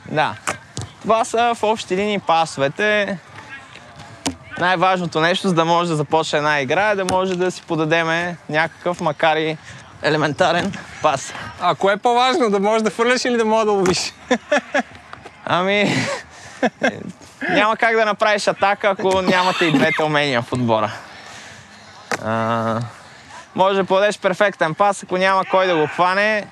Да. 0.06 0.34
Това 1.02 1.24
са 1.24 1.54
в 1.54 1.62
общи 1.62 1.96
линии 1.96 2.18
пасовете. 2.18 3.18
Най-важното 4.60 5.20
нещо, 5.20 5.48
за 5.48 5.54
да 5.54 5.64
може 5.64 5.90
да 5.90 5.96
започне 5.96 6.38
една 6.38 6.60
игра, 6.60 6.90
е 6.90 6.96
да 6.96 7.04
може 7.04 7.36
да 7.36 7.50
си 7.50 7.62
подадеме 7.68 8.36
някакъв, 8.48 9.00
макар 9.00 9.36
и 9.36 9.56
елементарен 10.02 10.72
пас. 11.02 11.34
А 11.60 11.74
кое 11.74 11.92
е 11.92 11.96
по-важно? 11.96 12.50
Да 12.50 12.60
можеш 12.60 12.82
да 12.82 12.90
фърляш 12.90 13.24
или 13.24 13.36
да 13.36 13.44
можеш 13.44 13.64
да 13.64 13.72
ловиш? 13.72 14.12
Ами, 15.44 15.94
няма 17.50 17.76
как 17.76 17.96
да 17.96 18.04
направиш 18.04 18.48
атака, 18.48 18.88
ако 18.88 19.22
нямате 19.22 19.64
и 19.64 19.72
двете 19.72 20.02
умения 20.02 20.42
в 20.42 20.52
отбора. 20.52 20.92
А, 22.24 22.80
може 23.54 23.76
да 23.76 23.84
подадеш 23.84 24.18
перфектен 24.18 24.74
пас, 24.74 25.02
ако 25.02 25.16
няма 25.16 25.44
кой 25.44 25.66
да 25.66 25.76
го 25.76 25.86
хване, 25.86 26.46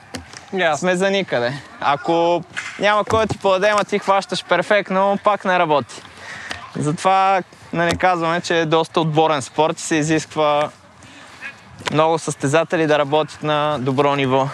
Ясно. 0.52 0.78
сме 0.78 0.96
за 0.96 1.10
никъде. 1.10 1.52
Ако 1.80 2.44
няма 2.78 3.04
кой 3.04 3.26
да 3.26 3.32
ти 3.32 3.38
подаде, 3.38 3.72
а 3.76 3.84
ти 3.84 3.98
хващаш 3.98 4.44
перфектно, 4.44 5.18
пак 5.24 5.44
не 5.44 5.58
работи. 5.58 6.02
Затова 6.76 7.42
нали, 7.72 7.96
казваме, 7.96 8.40
че 8.40 8.60
е 8.60 8.66
доста 8.66 9.00
отборен 9.00 9.42
спорт 9.42 9.78
и 9.78 9.82
се 9.82 9.96
изисква 9.96 10.70
много 11.92 12.18
състезатели 12.18 12.86
да 12.86 12.98
работят 12.98 13.42
на 13.42 13.78
добро 13.78 14.16
ниво. 14.16 14.48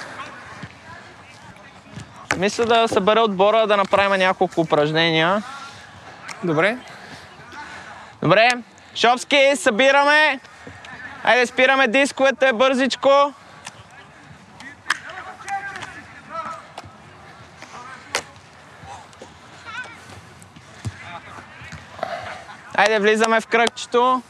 Мисля 2.36 2.64
да 2.64 2.88
събера 2.88 3.20
отбора 3.20 3.66
да 3.66 3.76
направим 3.76 4.18
няколко 4.18 4.60
упражнения. 4.60 5.42
Добре. 6.44 6.78
Добре, 8.22 8.48
Шопски, 8.94 9.52
събираме. 9.56 10.40
Айде, 11.24 11.46
спираме 11.46 11.88
дисковете 11.88 12.52
бързичко. 12.52 13.32
Айде, 22.74 22.98
влизаме 22.98 23.40
в 23.40 23.46
кръгчето. 23.46 24.22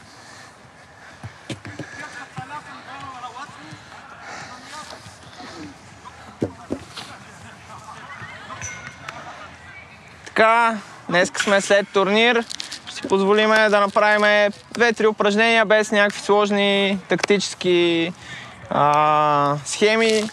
Така, 10.25 10.77
днес 11.09 11.31
сме 11.37 11.61
след 11.61 11.87
турнир. 11.93 12.43
Ще 12.87 12.95
си 12.95 13.01
позволим 13.07 13.49
да 13.49 13.79
направим 13.79 14.53
две-три 14.71 15.07
упражнения 15.07 15.65
без 15.65 15.91
някакви 15.91 16.21
сложни 16.21 16.99
тактически 17.09 18.13
а, 18.69 19.57
схеми. 19.65 20.29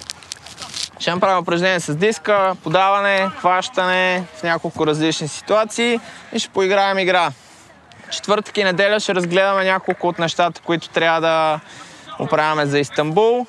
Ще 0.98 1.10
направим 1.10 1.38
упражнение 1.38 1.80
с 1.80 1.94
диска, 1.94 2.56
подаване, 2.62 3.30
хващане 3.38 4.24
в 4.36 4.42
няколко 4.42 4.86
различни 4.86 5.28
ситуации 5.28 6.00
и 6.32 6.38
ще 6.38 6.50
поиграем 6.50 6.98
игра. 6.98 7.32
Четвъртък 8.12 8.56
и 8.56 8.64
неделя 8.64 9.00
ще 9.00 9.14
разгледаме 9.14 9.64
няколко 9.64 10.08
от 10.08 10.18
нещата, 10.18 10.60
които 10.60 10.88
трябва 10.88 11.20
да 11.20 11.60
оправяме 12.18 12.66
за 12.66 12.78
Истанбул. 12.78 13.46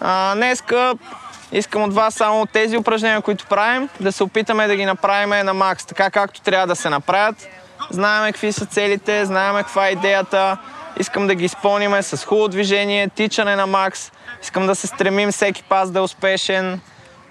А, 0.00 0.34
днеска 0.34 0.94
искам 1.52 1.82
от 1.82 1.94
вас 1.94 2.14
само 2.14 2.46
тези 2.46 2.76
упражнения, 2.76 3.22
които 3.22 3.46
правим, 3.46 3.88
да 4.00 4.12
се 4.12 4.22
опитаме 4.22 4.66
да 4.66 4.76
ги 4.76 4.84
направим 4.84 5.46
на 5.46 5.54
макс, 5.54 5.86
така 5.86 6.10
както 6.10 6.40
трябва 6.40 6.66
да 6.66 6.76
се 6.76 6.90
направят. 6.90 7.48
Знаеме 7.90 8.32
какви 8.32 8.52
са 8.52 8.66
целите, 8.66 9.24
знаеме 9.24 9.62
каква 9.62 9.88
е 9.88 9.90
идеята. 9.90 10.58
Искам 10.98 11.26
да 11.26 11.34
ги 11.34 11.44
изпълниме 11.44 12.02
с 12.02 12.24
хубаво 12.24 12.48
движение, 12.48 13.08
тичане 13.08 13.56
на 13.56 13.66
макс. 13.66 14.12
Искам 14.42 14.66
да 14.66 14.74
се 14.74 14.86
стремим 14.86 15.32
всеки 15.32 15.62
пас 15.62 15.90
да 15.90 15.98
е 15.98 16.02
успешен. 16.02 16.80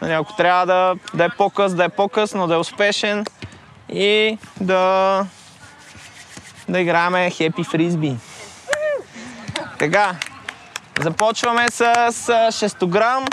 Нали, 0.02 0.14
ако 0.14 0.36
трябва 0.36 0.66
да, 0.66 0.96
да 1.14 1.26
е 1.26 1.30
по-къс, 1.30 1.74
да 1.74 1.84
е 1.84 1.90
по-къс, 1.90 2.34
но 2.34 2.48
да 2.48 2.54
е 2.54 2.58
успешен. 2.58 3.26
И 3.90 4.38
да, 4.62 5.26
да 6.70 6.80
играем 6.80 7.32
хепи 7.32 7.64
фризби. 7.64 8.16
Така, 9.80 10.16
започваме 11.02 11.68
с 11.72 11.84
6 11.84 12.86
грам. 12.86 13.26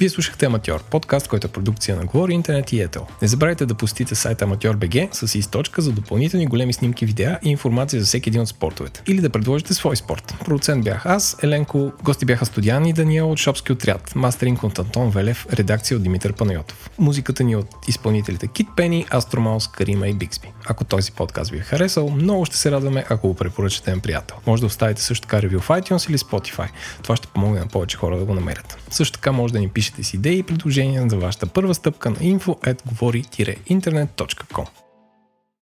Вие 0.00 0.08
слушахте 0.08 0.46
Аматьор, 0.46 0.82
подкаст, 0.82 1.28
който 1.28 1.46
е 1.46 1.50
продукция 1.50 1.96
на 1.96 2.04
Говори 2.04 2.32
Интернет 2.32 2.72
и 2.72 2.80
Етел. 2.80 3.06
Не 3.22 3.28
забравяйте 3.28 3.66
да 3.66 3.74
посетите 3.74 4.14
сайта 4.14 4.46
Amateur.bg 4.46 5.08
с 5.12 5.34
източка 5.34 5.82
за 5.82 5.92
допълнителни 5.92 6.46
големи 6.46 6.72
снимки, 6.72 7.06
видеа 7.06 7.38
и 7.44 7.50
информация 7.50 8.00
за 8.00 8.06
всеки 8.06 8.28
един 8.28 8.40
от 8.40 8.48
спортовете. 8.48 9.02
Или 9.06 9.20
да 9.20 9.30
предложите 9.30 9.74
свой 9.74 9.96
спорт. 9.96 10.34
Продуцент 10.44 10.84
бях 10.84 11.06
аз, 11.06 11.36
Еленко, 11.42 11.92
гости 12.02 12.24
бяха 12.24 12.46
Студиан 12.46 12.86
и 12.86 12.92
Даниел 12.92 13.30
от 13.30 13.38
Шопски 13.38 13.72
отряд, 13.72 14.12
мастеринг 14.14 14.62
от 14.62 14.78
Антон 14.78 15.10
Велев, 15.10 15.46
редакция 15.52 15.96
от 15.96 16.02
Димитър 16.02 16.32
Панайотов. 16.32 16.90
Музиката 16.98 17.44
ни 17.44 17.56
от 17.56 17.68
изпълнителите 17.88 18.46
Кит 18.46 18.68
Пени, 18.76 19.06
Астромаус, 19.10 19.68
Карима 19.68 20.08
и 20.08 20.14
Биксби. 20.14 20.52
Ако 20.70 20.84
този 20.84 21.12
подкаст 21.12 21.50
ви 21.50 21.58
е 21.58 21.60
харесал, 21.60 22.10
много 22.10 22.44
ще 22.44 22.56
се 22.56 22.70
радваме, 22.70 23.04
ако 23.08 23.28
го 23.28 23.34
препоръчате 23.34 23.94
на 23.94 24.00
приятел. 24.00 24.36
Може 24.46 24.60
да 24.60 24.66
оставите 24.66 25.02
също 25.02 25.26
така 25.26 25.42
ревю 25.42 25.60
в 25.60 25.68
iTunes 25.68 26.10
или 26.10 26.18
Spotify. 26.18 26.68
Това 27.02 27.16
ще 27.16 27.28
помогне 27.28 27.60
на 27.60 27.66
повече 27.66 27.96
хора 27.96 28.18
да 28.18 28.24
го 28.24 28.34
намерят. 28.34 28.78
Също 28.90 29.12
така 29.12 29.32
може 29.32 29.52
да 29.52 29.60
ни 29.60 29.68
пишете 29.68 30.04
с 30.04 30.14
идеи 30.14 30.38
и 30.38 30.42
предложения 30.42 31.08
за 31.08 31.16
вашата 31.16 31.46
първа 31.46 31.74
стъпка 31.74 32.10
на 32.10 32.16
info.govori-internet.com. 32.16 34.66